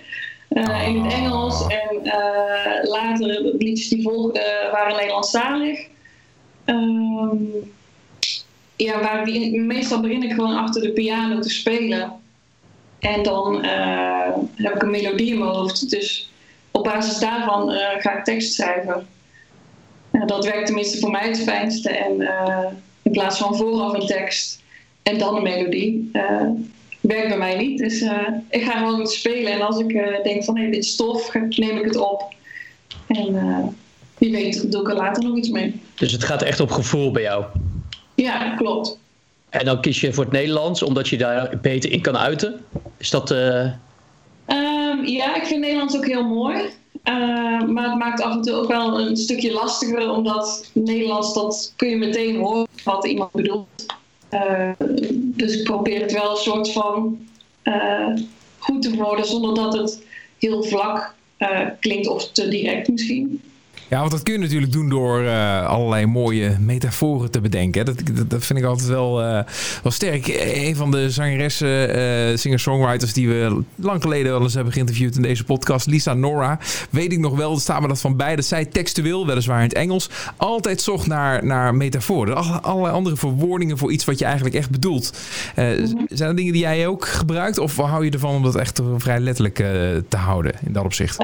[0.51, 1.67] Uh, in het Engels.
[1.67, 2.01] En
[2.83, 4.43] later, de liedjes die volgden,
[4.73, 5.87] waren Nederlandstalig.
[6.65, 7.73] Um,
[8.77, 12.13] ja, waar die, meestal begin ik gewoon achter de piano te spelen.
[12.99, 13.65] En dan
[14.55, 15.91] heb ik een melodie in mijn hoofd.
[15.91, 16.33] Dus
[16.71, 19.07] op basis daarvan ga ik tekst schrijven.
[20.27, 21.91] dat werkt tenminste voor mij het fijnste.
[21.91, 22.29] En
[23.03, 24.63] in plaats van vooraf een tekst
[25.03, 26.11] en dan een melodie.
[26.13, 26.49] Uh,
[27.01, 27.79] werkt bij mij niet.
[27.79, 29.53] Dus uh, ik ga gewoon spelen.
[29.53, 32.23] En als ik uh, denk van hé, hey, dit is tof, neem ik het op.
[33.07, 33.77] En
[34.19, 35.81] wie weet doe ik er later nog iets mee.
[35.95, 37.45] Dus het gaat echt op gevoel bij jou?
[38.15, 38.99] Ja, klopt.
[39.49, 42.65] En dan kies je voor het Nederlands omdat je daar beter in kan uiten?
[42.97, 43.31] Is dat...
[43.31, 43.79] Um,
[45.05, 46.63] ja, ik vind Nederlands ook heel mooi.
[47.67, 51.89] maar het maakt af en toe ook wel een stukje lastiger, omdat Nederlands, dat kun
[51.89, 53.69] je meteen horen wat iemand bedoelt.
[54.31, 54.71] Uh,
[55.15, 57.27] dus ik probeer het wel een soort van
[57.65, 58.17] uh,
[58.59, 60.03] goed te worden zonder dat het
[60.39, 63.43] heel vlak uh, klinkt of te direct misschien.
[63.91, 67.85] Ja, want dat kun je natuurlijk doen door uh, allerlei mooie metaforen te bedenken.
[67.85, 69.41] Dat, dat, dat vind ik altijd wel, uh,
[69.83, 70.27] wel sterk.
[70.55, 75.23] Een van de zangeressen, uh, singer-songwriters die we lang geleden wel eens hebben geïnterviewd in
[75.23, 76.59] deze podcast, Lisa Nora,
[76.91, 78.43] weet ik nog wel, staat me dat van beide.
[78.43, 82.37] Zij textueel, weliswaar in het Engels, altijd zocht naar, naar metaforen.
[82.37, 85.19] Alle, allerlei andere verwoordingen voor iets wat je eigenlijk echt bedoelt.
[86.09, 89.21] Zijn er dingen die jij ook gebruikt of hou je ervan om dat echt vrij
[89.21, 89.55] letterlijk
[90.09, 91.17] te houden in dat opzicht?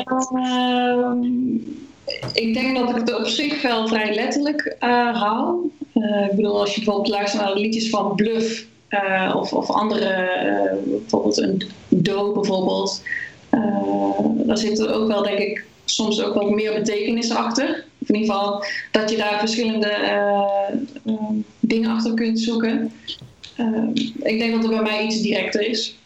[2.32, 5.70] Ik denk dat ik het op zich wel vrij letterlijk uh, hou.
[5.94, 9.70] Uh, ik bedoel, als je bijvoorbeeld luistert naar de liedjes van Bluff uh, of, of
[9.70, 10.30] andere,
[10.84, 13.02] bijvoorbeeld een Do bijvoorbeeld,
[14.34, 17.84] daar zit er ook wel, denk ik, soms ook wat meer betekenis achter.
[18.02, 19.96] Of in ieder geval dat je daar verschillende
[21.60, 22.92] dingen achter kunt zoeken.
[24.22, 25.96] ik denk dat het bij mij iets directer is.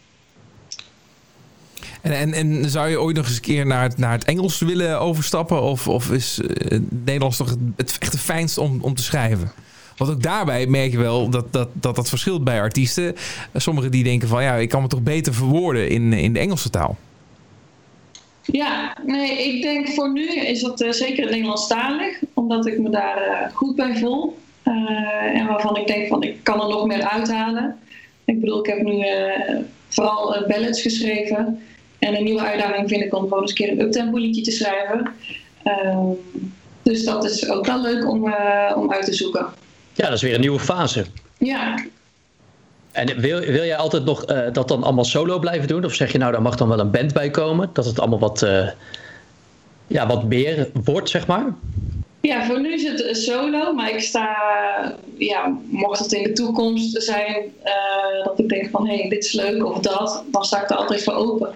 [2.02, 4.58] En, en, en zou je ooit nog eens een keer naar het, naar het Engels
[4.58, 5.62] willen overstappen?
[5.62, 9.52] Of, of is het Nederlands toch het, echt het fijnst om, om te schrijven?
[9.96, 13.16] Want ook daarbij merk je wel dat dat, dat, dat verschilt bij artiesten.
[13.54, 16.70] Sommigen die denken van ja, ik kan me toch beter verwoorden in, in de Engelse
[16.70, 16.96] taal.
[18.44, 22.20] Ja, nee, ik denk voor nu is dat uh, zeker Nederlandstalig.
[22.34, 24.38] Omdat ik me daar uh, goed bij voel.
[25.34, 27.78] En waarvan ik denk van ik kan er nog meer uithalen.
[28.24, 29.04] Ik bedoel, ik heb nu
[29.88, 31.62] vooral ballads geschreven.
[32.00, 34.50] En een nieuwe uitdaging vind ik om gewoon eens een keer een uptempo liedje te
[34.50, 35.12] schrijven.
[35.94, 36.18] Um,
[36.82, 39.46] dus dat is ook wel leuk om, uh, om uit te zoeken.
[39.94, 41.04] Ja, dat is weer een nieuwe fase.
[41.38, 41.84] Ja.
[42.92, 45.84] En wil, wil jij altijd nog uh, dat dan allemaal solo blijven doen?
[45.84, 47.70] Of zeg je nou, daar mag dan wel een band bij komen?
[47.72, 48.68] Dat het allemaal wat, uh,
[49.86, 51.54] ja, wat meer wordt, zeg maar?
[52.20, 54.36] Ja, voor nu is het solo, maar ik sta,
[55.16, 57.52] ja, mocht het in de toekomst zijn
[58.24, 60.76] dat ik denk van hé, hey, dit is leuk of dat, dan sta ik er
[60.76, 61.54] altijd voor open.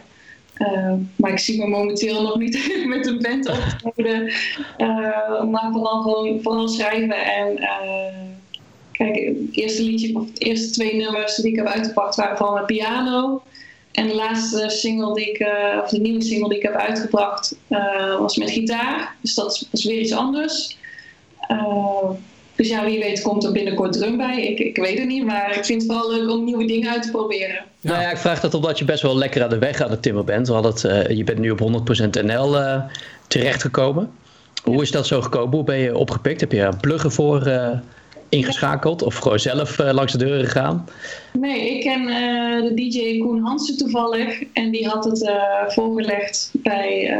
[0.58, 3.50] Uh, maar ik zie me momenteel nog niet met een band
[3.82, 4.32] optreden.
[4.78, 7.24] Uh, maar vooral gewoon vooral schrijven.
[7.24, 8.28] En uh,
[8.92, 12.52] kijk, het eerste liedje, of de eerste twee nummers die ik heb uitgepakt waren van
[12.52, 13.42] mijn piano.
[13.92, 15.46] En de laatste single die ik,
[15.82, 17.56] of de nieuwe single die ik heb uitgebracht,
[18.18, 19.16] was met gitaar.
[19.20, 20.76] Dus dat is weer iets anders.
[22.56, 24.42] Dus ja, wie weet komt er binnenkort drum bij.
[24.42, 27.02] Ik, ik weet het niet, maar ik vind het vooral leuk om nieuwe dingen uit
[27.02, 27.64] te proberen.
[27.80, 27.90] Ja.
[27.90, 30.02] Nou ja, ik vraag dat omdat je best wel lekker aan de weg aan het
[30.02, 30.48] timmer bent.
[30.48, 32.82] We het, uh, je bent nu op 100% NL uh,
[33.28, 34.10] terechtgekomen.
[34.62, 35.54] Hoe is dat zo gekomen?
[35.54, 36.40] Hoe ben je opgepikt?
[36.40, 37.70] Heb je een pluggen voor uh,
[38.28, 40.88] ingeschakeld of gewoon zelf uh, langs de deuren gegaan?
[41.32, 42.06] Nee, ik ken
[42.64, 44.42] de DJ Koen Hansen toevallig.
[44.52, 45.30] En die had het
[45.68, 47.16] voorgelegd bij,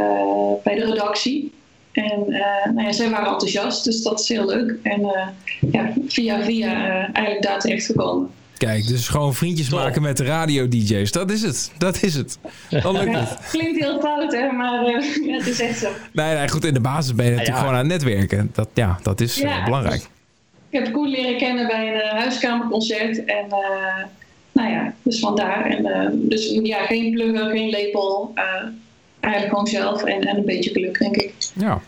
[0.63, 1.51] bij de redactie.
[1.95, 2.39] En uh,
[2.73, 4.75] nou ja, zij waren enthousiast, dus dat is heel leuk.
[4.83, 5.27] En uh,
[5.71, 8.29] ja, via via uh, eigenlijk daar terecht gekomen.
[8.57, 11.11] Kijk, dus gewoon vriendjes maken met de radio-dj's.
[11.11, 11.71] Dat is het.
[11.77, 12.37] Dat is het.
[12.69, 13.49] Dan lukt ja, het.
[13.49, 14.51] Klinkt heel fout, hè?
[14.51, 15.01] Maar ja,
[15.37, 15.89] het is echt zo.
[16.11, 16.65] Nee, nee, goed.
[16.65, 18.49] In de basis ben je natuurlijk ja, gewoon aan het netwerken.
[18.53, 20.07] Dat, ja, dat is belangrijk.
[20.69, 23.25] Ik heb Koen leren kennen bij een huiskamerconcert.
[23.25, 23.45] En
[24.51, 25.65] nou ja, dus vandaar.
[25.65, 28.33] En, dus ja, geen plugger, geen label
[29.25, 31.33] eigenlijk gewoon zelf en, en een beetje geluk, denk ik.
[31.53, 31.81] Ja.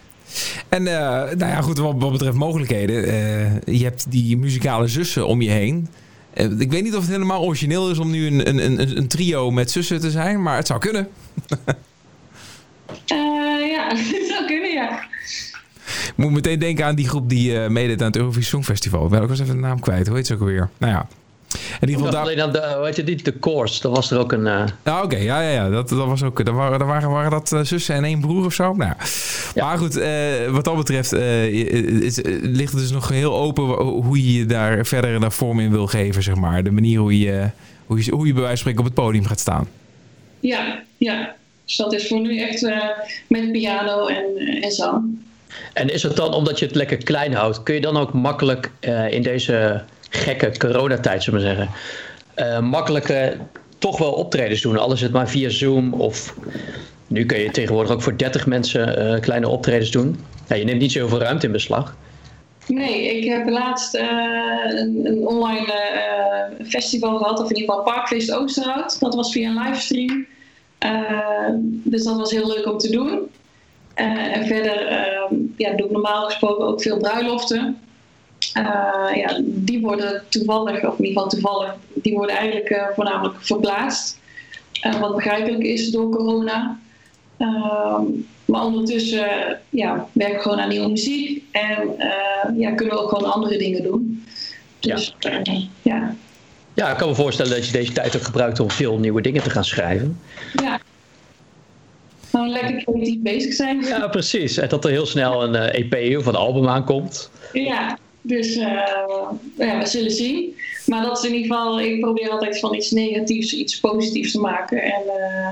[0.69, 3.07] En uh, nou ja, goed, wat, wat betreft mogelijkheden.
[3.07, 5.87] Uh, je hebt die muzikale zussen om je heen.
[6.33, 9.07] Uh, ik weet niet of het helemaal origineel is om nu een, een, een, een
[9.07, 11.07] trio met zussen te zijn, maar het zou kunnen.
[13.75, 15.03] ja, het zou kunnen, ja.
[16.15, 19.03] moet meteen denken aan die groep die meedeed aan het Eurovisie Songfestival.
[19.03, 20.07] Ik ben ook eens even de naam kwijt.
[20.07, 20.69] Hoe heet ze ook alweer?
[20.77, 21.07] Nou ja.
[21.53, 22.21] In ieder geval daar...
[22.21, 24.45] Alleen aan de, weet je niet, de Course, dat was er ook een...
[24.45, 25.01] Uh...
[25.03, 26.45] Oké, ja, ja, ja, dat, dat was ook...
[26.45, 28.73] Dat waren, dat waren, waren dat uh, zussen en één broer of zo?
[28.73, 28.93] Nou,
[29.53, 29.65] ja.
[29.65, 30.05] Maar goed, uh,
[30.49, 35.19] wat dat betreft is, ligt het dus nog heel open hoe je je daar verder
[35.19, 36.63] naar vorm in wil geven, zeg maar.
[36.63, 37.49] De manier hoe je,
[37.85, 39.67] hoe je, hoe je bij wijze van spreken op het podium gaat staan.
[40.39, 41.35] Ja, ja.
[41.65, 42.71] Dus dat is voor nu echt
[43.27, 44.25] met piano en,
[44.61, 45.25] en zang.
[45.73, 48.71] En is het dan, omdat je het lekker klein houdt, kun je dan ook makkelijk
[49.09, 51.69] in deze gekke coronatijd, zullen we zeggen,
[52.35, 53.37] uh, makkelijke
[53.77, 54.77] toch wel optredens doen.
[54.77, 56.35] Alles het maar via Zoom of
[57.07, 60.19] nu kun je tegenwoordig ook voor 30 mensen uh, kleine optredens doen.
[60.47, 61.95] Ja, je neemt niet zoveel ruimte in beslag.
[62.67, 65.73] Nee, ik heb laatst een, een, online
[66.63, 68.99] festival gehad, of in ieder geval Parkfeest Oosterhout.
[68.99, 70.25] Dat was via een livestream.
[71.83, 73.19] dus dat was heel leuk om te doen.
[73.93, 74.91] en verder
[75.57, 77.77] ja, doe ik normaal gesproken ook veel bruiloften.
[78.57, 83.35] Uh, ja, die worden toevallig, of in ieder geval toevallig, die worden eigenlijk uh, voornamelijk
[83.39, 84.19] verplaatst.
[84.85, 86.79] Uh, wat begrijpelijk is door corona.
[87.37, 88.03] Ehm,
[88.45, 91.95] maar ondertussen ja, werken we gewoon aan nieuwe muziek en
[92.57, 94.25] ja, kunnen we ook gewoon andere dingen doen.
[94.79, 95.41] Dus ja.
[95.81, 96.15] ja.
[96.73, 99.43] Ja, ik kan me voorstellen dat je deze tijd ook gebruikt om veel nieuwe dingen
[99.43, 100.19] te gaan schrijven.
[100.53, 100.79] Ja.
[102.29, 103.81] Gewoon lekker creatief bezig zijn.
[103.81, 104.57] Ja, precies.
[104.57, 107.29] En dat er heel snel een EP of een album aankomt.
[107.53, 107.97] Ja,
[108.27, 108.63] dus uh,
[109.57, 110.55] ja, we zullen zien.
[110.85, 114.39] Maar dat is in ieder geval, ik probeer altijd van iets negatiefs iets positiefs te
[114.39, 114.81] maken.
[114.81, 115.49] En uh,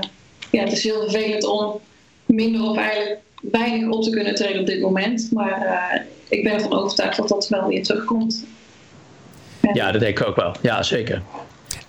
[0.50, 1.80] ja, het is heel vervelend om
[2.26, 5.28] minder of eigenlijk weinig op te kunnen treden op dit moment.
[5.32, 8.44] Maar uh, ik ben ervan overtuigd dat dat wel weer terugkomt.
[9.72, 10.54] ja, dat denk ik ook wel.
[10.62, 11.22] Ja, zeker.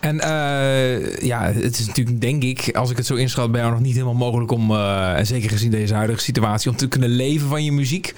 [0.07, 3.73] En uh, ja, het is natuurlijk, denk ik, als ik het zo inschat, bij jou
[3.73, 7.09] nog niet helemaal mogelijk om, uh, en zeker gezien deze huidige situatie, om te kunnen
[7.09, 8.13] leven van je muziek.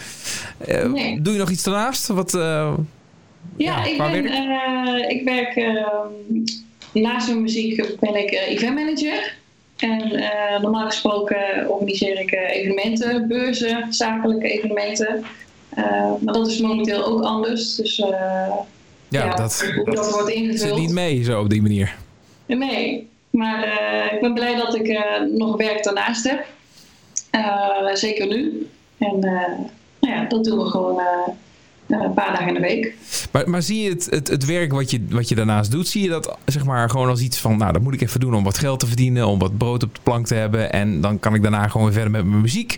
[0.68, 1.22] Uh, nee.
[1.22, 2.08] Doe je nog iets daarnaast?
[2.08, 2.76] Wat, ja,
[3.58, 5.12] ja, ik, ben, werk?
[5.12, 5.56] ik werk
[6.94, 9.38] naast mijn muziek ben ik eventmanager.
[9.78, 10.24] En
[10.62, 15.24] normaal gesproken organiseer ik evenementen, beurzen, zakelijke evenementen.
[16.22, 17.76] maar dat is momenteel ook anders.
[17.76, 18.04] Dus
[19.10, 20.60] ja, dat, dat, wordt ingevuld.
[20.60, 21.96] zit niet mee zo op die manier.
[22.46, 26.46] Nee, maar uh, ik ben blij dat ik uh, nog werk daarnaast heb.
[27.32, 28.68] Uh, zeker nu.
[28.98, 29.20] En
[30.00, 31.02] nou ja, dat doen we gewoon
[31.90, 32.94] een paar dagen in de week.
[33.32, 36.04] Maar, maar zie je het, het, het werk wat je, wat je daarnaast doet, zie
[36.04, 38.44] je dat zeg maar gewoon als iets van, nou dat moet ik even doen om
[38.44, 41.36] wat geld te verdienen, om wat brood op de plank te hebben en dan kan
[41.36, 42.78] ik daarna gewoon weer verder met mijn muziek.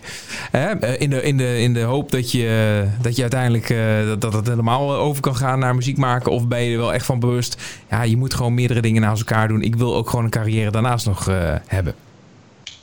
[0.50, 0.70] Hè?
[0.70, 3.78] Eh, in, de, in, de, in de hoop dat je, dat je uiteindelijk uh,
[4.18, 7.06] dat het helemaal over kan gaan naar muziek maken of ben je er wel echt
[7.06, 9.62] van bewust, ja je moet gewoon meerdere dingen naast elkaar doen.
[9.62, 11.94] Ik wil ook gewoon een carrière daarnaast nog uh, hebben.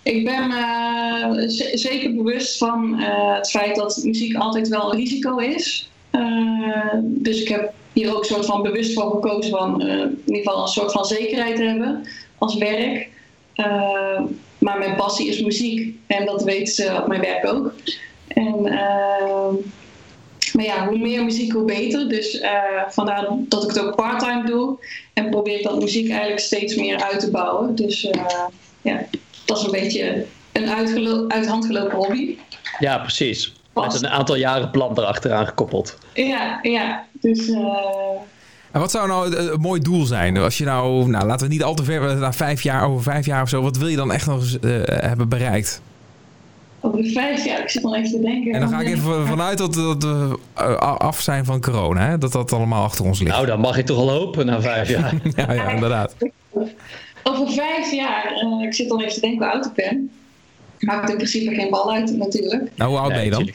[0.04, 5.38] Ik ben uh, zeker bewust van uh, het feit dat muziek altijd wel een risico
[5.38, 5.89] is.
[6.12, 10.44] Uh, dus ik heb hier ook soort van bewust voor gekozen van uh, in ieder
[10.44, 12.06] geval een soort van zekerheid te hebben
[12.38, 13.10] als werk.
[13.56, 14.22] Uh,
[14.58, 17.74] maar mijn passie is muziek en dat weet ze mijn werk ook.
[18.28, 18.62] En,
[20.54, 22.10] maar ja, hoe meer muziek, hoe beter.
[22.10, 22.44] Dus
[22.90, 24.78] vandaar dat ik het ook parttime doe
[25.14, 27.76] en probeer ik dat muziek eigenlijk steeds meer uit te bouwen.
[27.76, 28.10] Dus
[28.82, 29.06] ja,
[29.46, 30.70] dat is een beetje een
[31.32, 32.38] uit hand gelopen hobby.
[32.80, 33.54] Ja, precies.
[33.82, 35.98] Met een aantal jaren plan erachteraan gekoppeld.
[36.14, 37.04] Ja, ja.
[37.12, 37.48] Dus...
[37.48, 37.58] Uh...
[38.72, 40.38] En wat zou nou een mooi doel zijn?
[40.38, 43.26] Als je nou, nou laten we niet al te ver, na vijf jaar, over vijf
[43.26, 45.82] jaar of zo, wat wil je dan echt nog eens uh, hebben bereikt?
[46.82, 48.54] Over vijf jaar, ik zit al even te denken.
[48.54, 50.38] En dan ga ik even vanuit dat, dat we
[50.80, 52.18] af zijn van corona, hè?
[52.18, 53.32] dat dat allemaal achter ons ligt.
[53.32, 55.14] Nou, dan mag ik toch al hopen na vijf jaar.
[55.36, 56.16] ja, ja, inderdaad.
[57.24, 60.12] Over vijf jaar, ik zit al even te denken hoe oud ik ben.
[60.80, 62.72] Maakt in principe geen bal uit natuurlijk.
[62.76, 63.50] Nou, hoe oud ben je dan?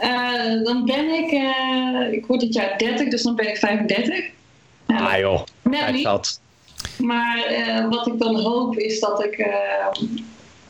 [0.00, 4.24] Uh, dan ben ik, uh, ik word dit jaar 30, dus dan ben ik 35.
[4.86, 6.40] Uh, ah joh, net niet.
[6.98, 9.46] Maar eh, wat ik dan hoop is dat ik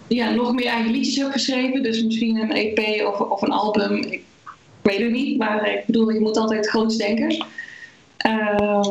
[0.09, 1.83] ja, nog meer eigen liedjes heb geschreven.
[1.83, 3.97] Dus misschien een EP of, of een album.
[3.97, 4.22] Ik
[4.83, 7.47] weet het niet, maar ik bedoel, je moet altijd groots denken.
[8.16, 8.91] Ehm,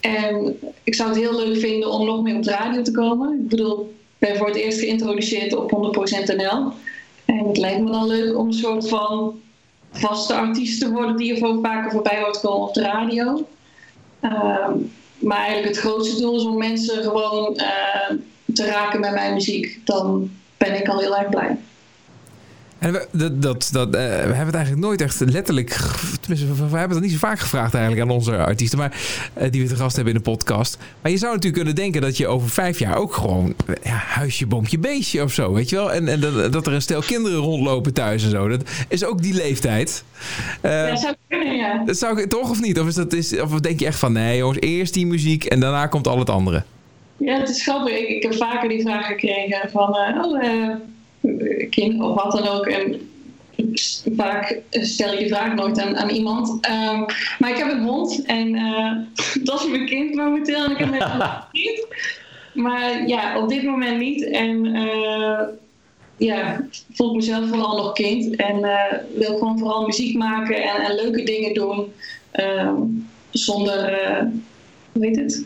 [0.00, 3.40] en ik zou het heel leuk vinden om nog meer op de radio te komen.
[3.42, 6.72] Ik bedoel, ik ben voor het eerst geïntroduceerd op 100% NL.
[7.28, 9.40] En het lijkt me dan leuk om een soort van
[9.90, 13.46] vaste artiest te worden die er voor vaker voorbij wordt komen op de radio.
[14.20, 14.68] Uh,
[15.18, 18.16] maar eigenlijk het grootste doel is om mensen gewoon uh,
[18.54, 19.80] te raken met mijn muziek.
[19.84, 21.58] Dan ben ik al heel erg blij.
[22.78, 25.76] En we, dat, dat, dat, eh, we hebben het eigenlijk nooit echt letterlijk...
[26.20, 28.78] Tenminste, we, we hebben dat niet zo vaak gevraagd eigenlijk aan onze artiesten.
[28.78, 28.96] Maar,
[29.32, 30.78] eh, die we te gast hebben in de podcast.
[31.02, 33.54] Maar je zou natuurlijk kunnen denken dat je over vijf jaar ook gewoon...
[33.82, 35.92] Ja, huisje, boompje, beestje of zo, weet je wel?
[35.92, 38.48] En, en dat, dat er een stel kinderen rondlopen thuis en zo.
[38.48, 40.04] Dat is ook die leeftijd.
[40.60, 41.82] Eh, ja, zou kunnen, ja.
[41.84, 42.80] dat zou ik toch of niet?
[42.80, 44.12] Of, is dat, is, of denk je echt van...
[44.12, 46.62] Nee jongens, eerst die muziek en daarna komt al het andere.
[47.16, 47.98] Ja, het is grappig.
[47.98, 49.96] Ik, ik heb vaker die vraag gekregen van...
[49.96, 50.74] eh, oh, eh,
[51.70, 52.66] kind of wat dan ook.
[52.66, 53.08] En
[54.16, 56.58] vaak stel ik die vraag nooit aan, aan iemand.
[56.60, 57.04] Ehm,
[57.38, 58.92] maar ik heb een hond en eh,
[59.46, 60.64] dat is mijn kind momenteel.
[60.64, 61.20] En ik heb net een
[61.62, 61.86] kind.
[62.52, 64.24] Maar ja, op dit moment niet.
[64.24, 65.40] En eh,
[66.16, 68.36] ja, voel ik mezelf vooral nog kind.
[68.36, 71.92] En eh, wil gewoon vooral muziek maken en, en leuke dingen doen.
[72.30, 72.82] Ehm,
[73.30, 73.98] zonder,
[74.92, 75.44] hoe heet het?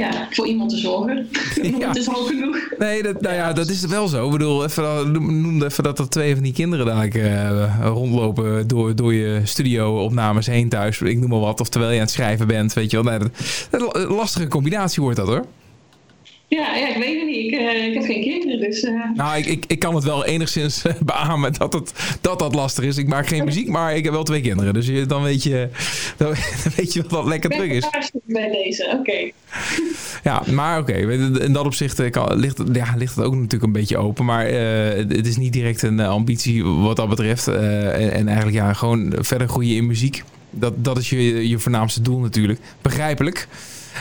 [0.00, 1.28] Ja, voor iemand te zorgen.
[1.78, 1.88] Ja.
[1.88, 2.58] Het is al genoeg.
[2.78, 4.24] Nee, dat, nou ja, dat is wel zo.
[4.24, 8.94] Ik bedoel, even, noemde even dat er twee van die kinderen dadelijk eh, rondlopen door,
[8.96, 11.00] door je studio-opnames heen thuis.
[11.00, 11.60] Ik noem maar wat.
[11.60, 13.18] Of terwijl je aan het schrijven bent, weet je wel.
[13.18, 13.28] Nee,
[13.70, 15.44] dat, lastige combinatie wordt dat hoor.
[16.50, 17.52] Ja, ja, ik weet het niet.
[17.52, 18.80] Ik, eh, ik heb geen kinderen, dus...
[18.82, 22.54] eh, Nou, ik, ik, ik kan het wel enigszins eh, beamen dat, het, dat dat
[22.54, 22.96] lastig is.
[22.96, 24.74] Ik maak geen muziek, maar ik heb wel twee kinderen.
[24.74, 25.68] Dus je, dan, weet je,
[26.16, 26.34] dan,
[26.76, 27.88] weet je wat lekker druk is.
[28.24, 29.12] bij deze, oké.
[30.22, 30.92] Ja, maar oké.
[30.92, 34.24] in dat opzicht kan, ligt, het- ja, ligt het ook natuurlijk een beetje open.
[34.24, 37.46] Maar het is niet direct een ambitie wat dat betreft.
[37.48, 40.22] En, en eigenlijk ja, gewoon verder groeien in muziek.
[40.50, 42.58] Dat, dat is je, je voornaamste doel natuurlijk.
[42.82, 43.48] Begrijpelijk.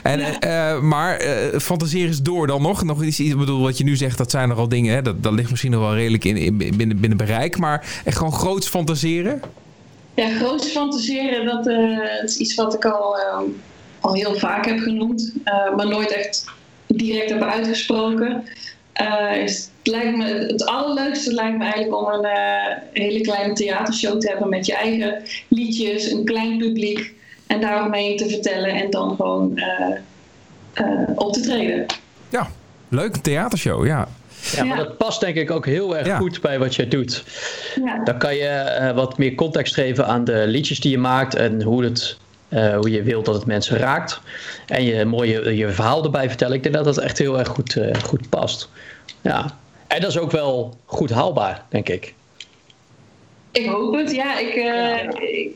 [0.04, 0.40] En, Ja.
[0.40, 2.84] eh, maar eh fantaseer eens door dan nog.
[2.84, 4.94] Nog iets, ik bedoel, wat je nu zegt, dat zijn nogal dingen.
[4.96, 5.02] Hè?
[5.02, 7.58] Dat, dat ligt misschien nog wel redelijk in, in, binnen, binnen bereik.
[7.58, 9.42] Maar echt gewoon groots fantaseren.
[10.14, 13.16] Ja, groots fantaseren, dat, eh, is iets wat ik al,
[14.00, 16.46] al heel vaak heb genoemd, eh, maar nooit echt
[16.88, 18.44] direct heb uitgesproken.
[18.94, 23.54] Eh, is- het, lijkt me, het allerleukste lijkt me eigenlijk om een eh, hele kleine
[23.54, 27.14] theatershow te hebben met je eigen liedjes, een klein publiek
[27.50, 29.96] en daaromheen te vertellen en dan gewoon eh,
[30.74, 31.86] eh, op te treden.
[32.30, 32.48] Ja,
[32.90, 33.16] leuk.
[33.16, 34.08] Een theatershow, ja.
[34.56, 34.84] Ja, maar Ja.
[34.84, 36.18] dat past denk ik ook heel erg Ja.
[36.18, 37.24] goed bij wat jij doet.
[37.84, 38.04] Ja.
[38.04, 41.62] Dan kan je eh, wat meer context geven aan de liedjes die je maakt en
[41.62, 42.18] hoe, het,
[42.50, 44.22] eh, hoe je wilt dat het mensen raakt.
[44.68, 46.56] En je mooie je verhaal erbij vertellen.
[46.56, 48.70] Ik denk dat dat echt heel erg goed, eh, goed past.
[49.22, 49.58] Ja.
[49.88, 52.14] En dat is ook wel goed haalbaar, denk ik.
[53.52, 54.40] Ik hoop het, ja.
[54.40, 55.20] Ik, eh, Ja.
[55.20, 55.50] ik,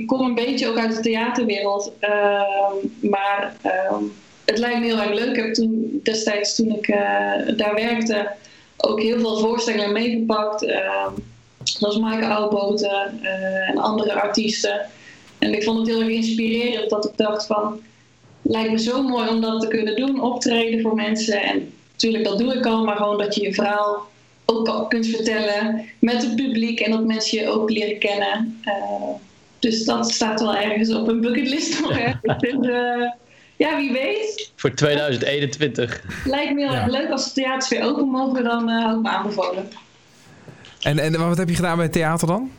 [0.00, 1.92] ik kom een beetje ook uit de theaterwereld.
[1.98, 4.02] ehm, maar ehm,
[4.44, 5.36] het lijkt me heel erg leuk.
[5.36, 8.30] Ik heb toen destijds, toen ik eh, daar werkte,
[8.76, 10.64] ook heel veel voorstellingen meegepakt.
[10.64, 11.12] ehm
[11.68, 14.80] zoals Maaike Oudboten eh, en andere artiesten.
[15.38, 17.80] En ik vond het heel erg inspirerend dat ik dacht van...
[18.42, 21.42] Lijkt me zo mooi om dat te kunnen doen, optreden voor mensen.
[21.42, 24.06] En natuurlijk, dat doe ik al, maar gewoon dat je je verhaal
[24.44, 28.62] ook kunt vertellen met het publiek en dat mensen je ook leren kennen.
[29.70, 32.38] Dus dat staat wel ergens op een bucketlist nog ergens.
[32.40, 33.10] Dus, eh,
[33.56, 34.50] ja, wie weet.
[34.56, 36.02] Voor 2021.
[36.24, 36.82] Lijkt me heel Ja.
[36.82, 39.68] erg leuk als de theaters weer open mogen, dan eh hou ik me aanbevolen.
[40.82, 42.50] En, en wat heb je gedaan bij het theater dan?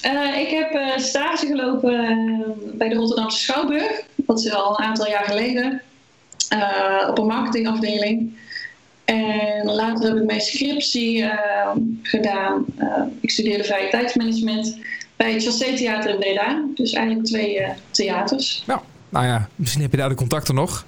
[0.00, 1.96] Eh, ik heb eh, stage gelopen
[2.74, 4.02] bij de Rotterdamse Schouwburg.
[4.16, 5.82] Dat is al een aantal jaar geleden.
[6.48, 8.38] eh, op een marketingafdeling.
[9.04, 11.70] En later heb ik mijn scriptie eh,
[12.02, 12.64] gedaan.
[12.76, 14.78] Eh, ik studeerde vrije tijdsmanagement
[15.16, 16.64] bij het Chassé Theater in Breda.
[16.74, 18.62] Dus eigenlijk twee eh, theaters.
[18.66, 20.86] Nou, nou ja, misschien heb je daar de contacten nog.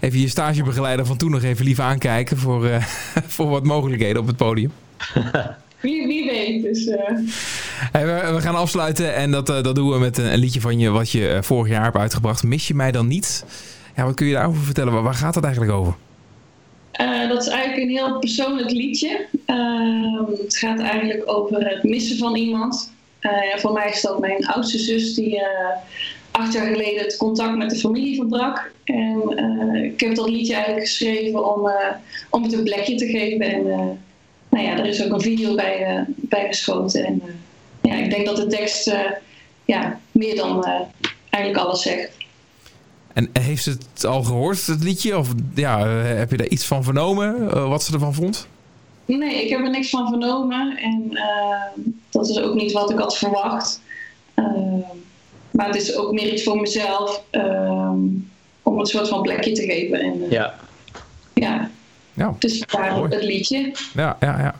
[0.00, 2.82] Even je stagebegeleider van toen nog even lief aankijken voor, eh,
[3.36, 4.72] voor wat mogelijkheden op het podium.
[5.80, 6.62] Wie, wie weet.
[6.62, 7.16] Dus, eh,
[7.92, 10.78] Hey, we, we gaan afsluiten en dat, dat doen we met een, een liedje van
[10.78, 12.42] je wat je vorig jaar hebt uitgebracht.
[12.42, 13.44] Mis je mij dan niet?
[13.96, 14.92] Ja, wat kun je daarover vertellen?
[14.92, 15.94] Waar, waar gaat het eigenlijk over?
[17.28, 19.26] Dat is eigenlijk een heel persoonlijk liedje.
[19.46, 22.92] Ehm, het gaat eigenlijk over het missen van iemand.
[23.18, 25.76] Eh, voor mij is dat mijn oudste zus die eh,
[26.30, 28.72] acht jaar geleden het contact met de familie verbrak.
[28.84, 31.70] En eh, ik heb dat liedje eigenlijk geschreven om,
[32.30, 33.40] om het een plekje te geven.
[33.40, 33.62] En
[34.48, 37.04] nou ja, er is ook een video bij, bij geschoten.
[37.04, 37.22] En
[37.82, 38.92] ja, ik denk dat de tekst
[39.64, 40.66] ja, meer dan
[41.30, 42.10] eigenlijk alles zegt.
[43.12, 45.18] En heeft ze het al gehoord, het liedje?
[45.18, 48.48] Of ja, heb je daar iets van vernomen, wat ze ervan vond?
[49.16, 52.98] Nee, ik heb er niks van vernomen en eh, dat is ook niet wat ik
[52.98, 53.80] had verwacht.
[54.34, 54.44] Eh,
[55.50, 57.92] maar het is ook meer iets voor mezelf eh,
[58.62, 60.00] om een soort van plekje te geven.
[60.00, 60.54] En, eh, Ja.
[61.34, 61.70] ja.
[62.14, 62.34] Ja.
[62.38, 63.14] Dus daar Mooi.
[63.14, 63.72] het liedje.
[63.94, 64.54] Ja, ja, ja.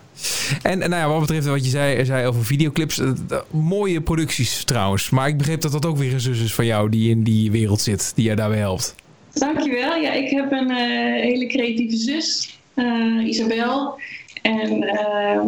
[0.62, 2.98] En, en nou ja, wat betreft wat je zei, zei over videoclips.
[2.98, 3.10] eh,
[3.50, 5.10] mooie producties trouwens.
[5.10, 7.50] Maar ik begreep dat dat ook weer een zus is van jou die in die
[7.50, 8.12] wereld zit.
[8.14, 8.94] Die jou daarbij helpt.
[9.32, 9.94] Dankjewel.
[9.96, 12.84] Ja, ik heb een eh, hele creatieve zus, eh,
[13.26, 13.98] Isabel.
[14.42, 15.40] En eh,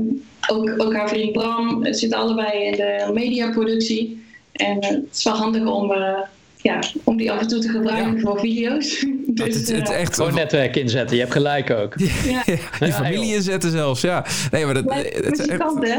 [0.48, 4.24] ook, ook haar vriend Bram zitten allebei in de mediaproductie.
[4.52, 6.18] En eh, het is wel handig om, eh,
[6.56, 8.20] ja, om die af en toe te gebruiken Ja.
[8.20, 8.98] voor video's.
[9.34, 11.94] Dus, het, het eh, echt Gewoon netwerk inzetten, je hebt gelijk ook.
[11.98, 12.42] ja,
[12.86, 14.24] je familie inzetten zelfs, ja.
[14.50, 15.98] Nee, maar dat, maar het, muzikant, hè?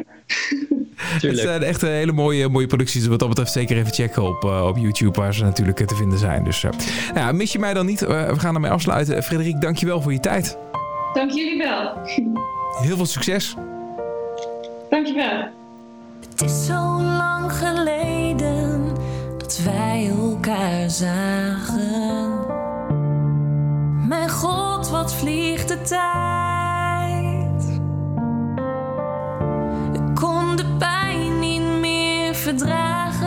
[1.27, 3.07] het zijn echt hele mooie, mooie producties.
[3.07, 5.95] Wat dat betreft zeker even checken op, eh, op YouTube, waar ze natuurlijk eh, te
[5.95, 6.43] vinden zijn.
[6.43, 6.71] Dus eh,
[7.07, 8.01] nou ja, mis je mij dan niet?
[8.01, 9.23] Eh, we gaan ermee afsluiten.
[9.23, 10.57] Frederik, dankjewel voor je tijd.
[11.13, 11.93] Dank jullie wel.
[12.79, 13.55] Heel veel succes.
[14.89, 15.47] Dankjewel.
[16.29, 18.93] Het is zo lang geleden
[19.37, 22.39] dat wij elkaar zagen.
[24.07, 26.59] Mijn god, wat vliegt de tijd.
[29.93, 33.20] Ik kon de pijn niet meer verdragen.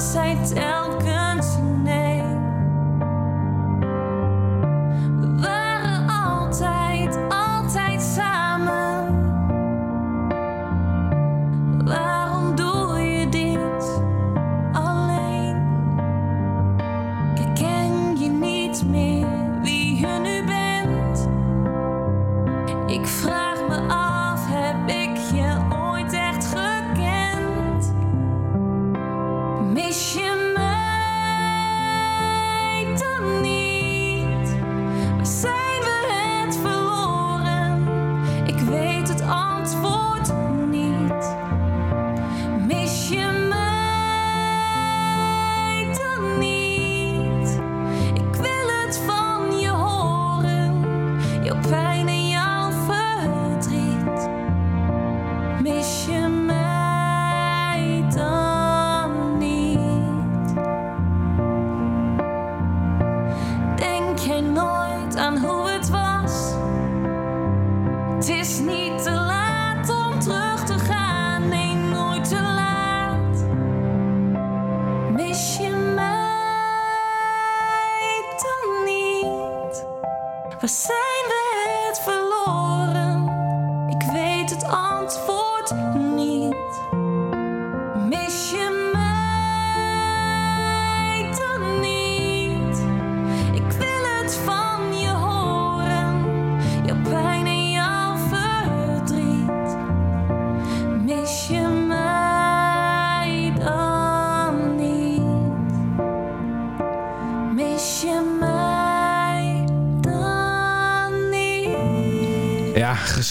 [0.00, 1.31] Zei telkens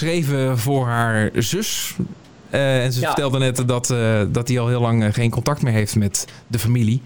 [0.05, 1.95] geschreven voor haar zus.
[2.49, 3.05] Eh, en ze Ja.
[3.07, 6.27] vertelde net dat, eh, dat hij al heel lang eh, geen contact meer heeft met
[6.47, 7.01] de familie.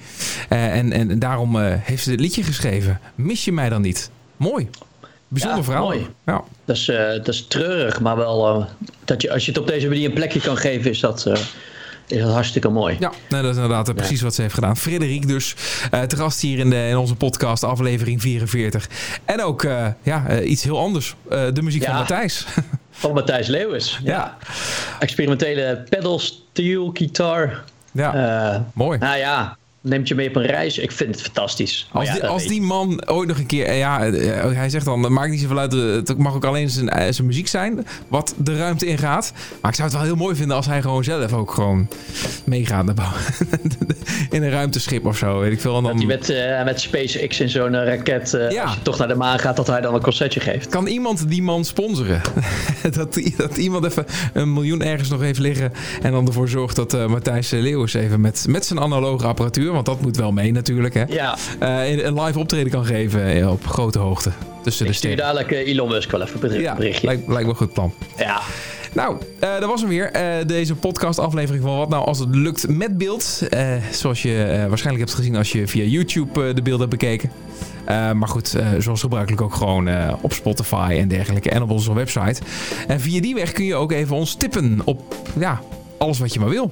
[0.49, 2.99] En, en daarom heeft ze dit liedje geschreven.
[3.15, 4.09] Mis je mij dan niet?
[4.37, 4.69] Mooi.
[5.27, 5.83] Bijzonder Ja, verhaal.
[5.83, 6.07] mooi.
[6.25, 6.43] Ja.
[6.65, 6.85] Dat is,
[7.17, 8.67] dat is treurig, maar wel
[9.05, 11.25] dat je, als je het op deze manier een plekje kan geven, is dat,
[12.07, 12.95] is dat hartstikke mooi.
[12.99, 14.77] Ja, nou, dat is inderdaad precies wat ze heeft gedaan.
[14.77, 15.55] Frederik dus,
[16.07, 18.89] te gast hier in, de, in onze podcast, aflevering 44.
[19.25, 19.67] En ook
[20.03, 21.15] ja, iets heel anders.
[21.29, 21.87] De muziek Ja.
[21.87, 22.45] van Matthijs.
[22.95, 23.99] Van Matthijs Leeuwis.
[24.03, 24.37] ja,
[24.99, 27.63] Experimentele pedal, steel, gitaar.
[27.91, 28.13] ja
[28.53, 28.97] Eh, mooi.
[28.97, 30.77] nou ja, neemt je mee op een reis.
[30.77, 31.87] Ik vind het fantastisch.
[31.91, 33.65] Als, ja, die, dat als die man ooit nog een keer...
[33.65, 35.73] eh, Ja, eh, hij zegt dan, het maakt niet zoveel uit.
[35.73, 37.85] eh, Het mag ook alleen zijn, eh, zijn muziek zijn.
[38.07, 39.31] Wat de ruimte ingaat.
[39.61, 41.87] Maar ik zou het wel heel mooi vinden als hij gewoon zelf ook gewoon
[42.43, 42.85] meegaat.
[42.85, 43.19] naar bouwen.
[44.29, 45.39] In een ruimteschip of zo.
[45.39, 45.77] Weet ik veel.
[45.77, 48.63] En Dat hij met, eh, met SpaceX in zo'n eh, raket, eh, Ja.
[48.63, 50.67] als je toch naar de maan gaat, dat hij dan een concertje geeft.
[50.69, 52.21] Kan iemand die man sponsoren?
[52.91, 55.71] dat, dat iemand even een miljoen ergens nog heeft liggen.
[56.01, 59.73] En dan ervoor zorgt dat eh, Matthijs Leeuwens even met, met zijn analoge apparatuur.
[59.75, 60.93] Want dat moet wel mee natuurlijk.
[60.93, 64.31] Hè, Ja, eh, een live optreden kan geven eh, op grote hoogte.
[64.63, 67.05] Tussen ik de stuur dadelijk eh, Elon Musk wel even een bericht- Ja, berichtje.
[67.07, 67.93] lijkt, lijkt me een goed plan.
[68.17, 68.41] Ja,
[68.93, 70.11] Nou, eh, dat was hem weer.
[70.47, 73.41] Deze podcast aflevering van Wat Nou Als Het Lukt met beeld.
[73.91, 77.31] Zoals je waarschijnlijk hebt gezien als je via YouTube de beelden hebt bekeken.
[78.17, 79.89] Maar goed, zoals gebruikelijk ook gewoon
[80.21, 81.49] op Spotify en dergelijke.
[81.49, 82.41] En op onze website.
[82.87, 85.61] En via die weg kun je ook even ons tippen op ja,
[85.97, 86.71] alles wat je maar wil.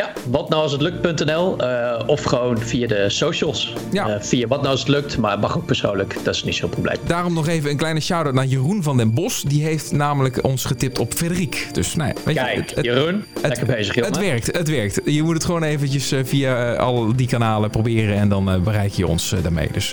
[0.00, 3.74] Ja wat nou als het lukt.nl eh, of gewoon via de socials.
[3.92, 4.08] Ja.
[4.08, 6.16] Eh, via wat nou als het lukt, maar het mag ook persoonlijk.
[6.22, 6.96] Dat is niet zo'n probleem.
[7.06, 9.42] Daarom nog even een kleine shout-out naar Jeroen van den Bos.
[9.42, 11.68] Die heeft namelijk ons getipt op Frederik.
[11.72, 14.10] Dus nee, weet je, Kijk, het- het- Jeroen, lekker bezig, jongen.
[14.10, 15.00] Het werkt, het werkt.
[15.04, 19.06] Je moet het gewoon eventjes eh, via al die kanalen proberen en dan bereik je
[19.06, 19.68] ons daarmee.
[19.72, 19.92] Dus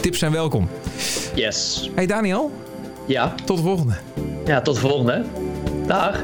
[0.00, 0.68] tips zijn welkom.
[1.34, 1.90] Yes.
[1.94, 2.50] Hey Daniel,
[3.06, 3.94] Ja, tot de volgende.
[4.44, 5.24] ja tot de volgende.
[5.86, 6.22] Dag.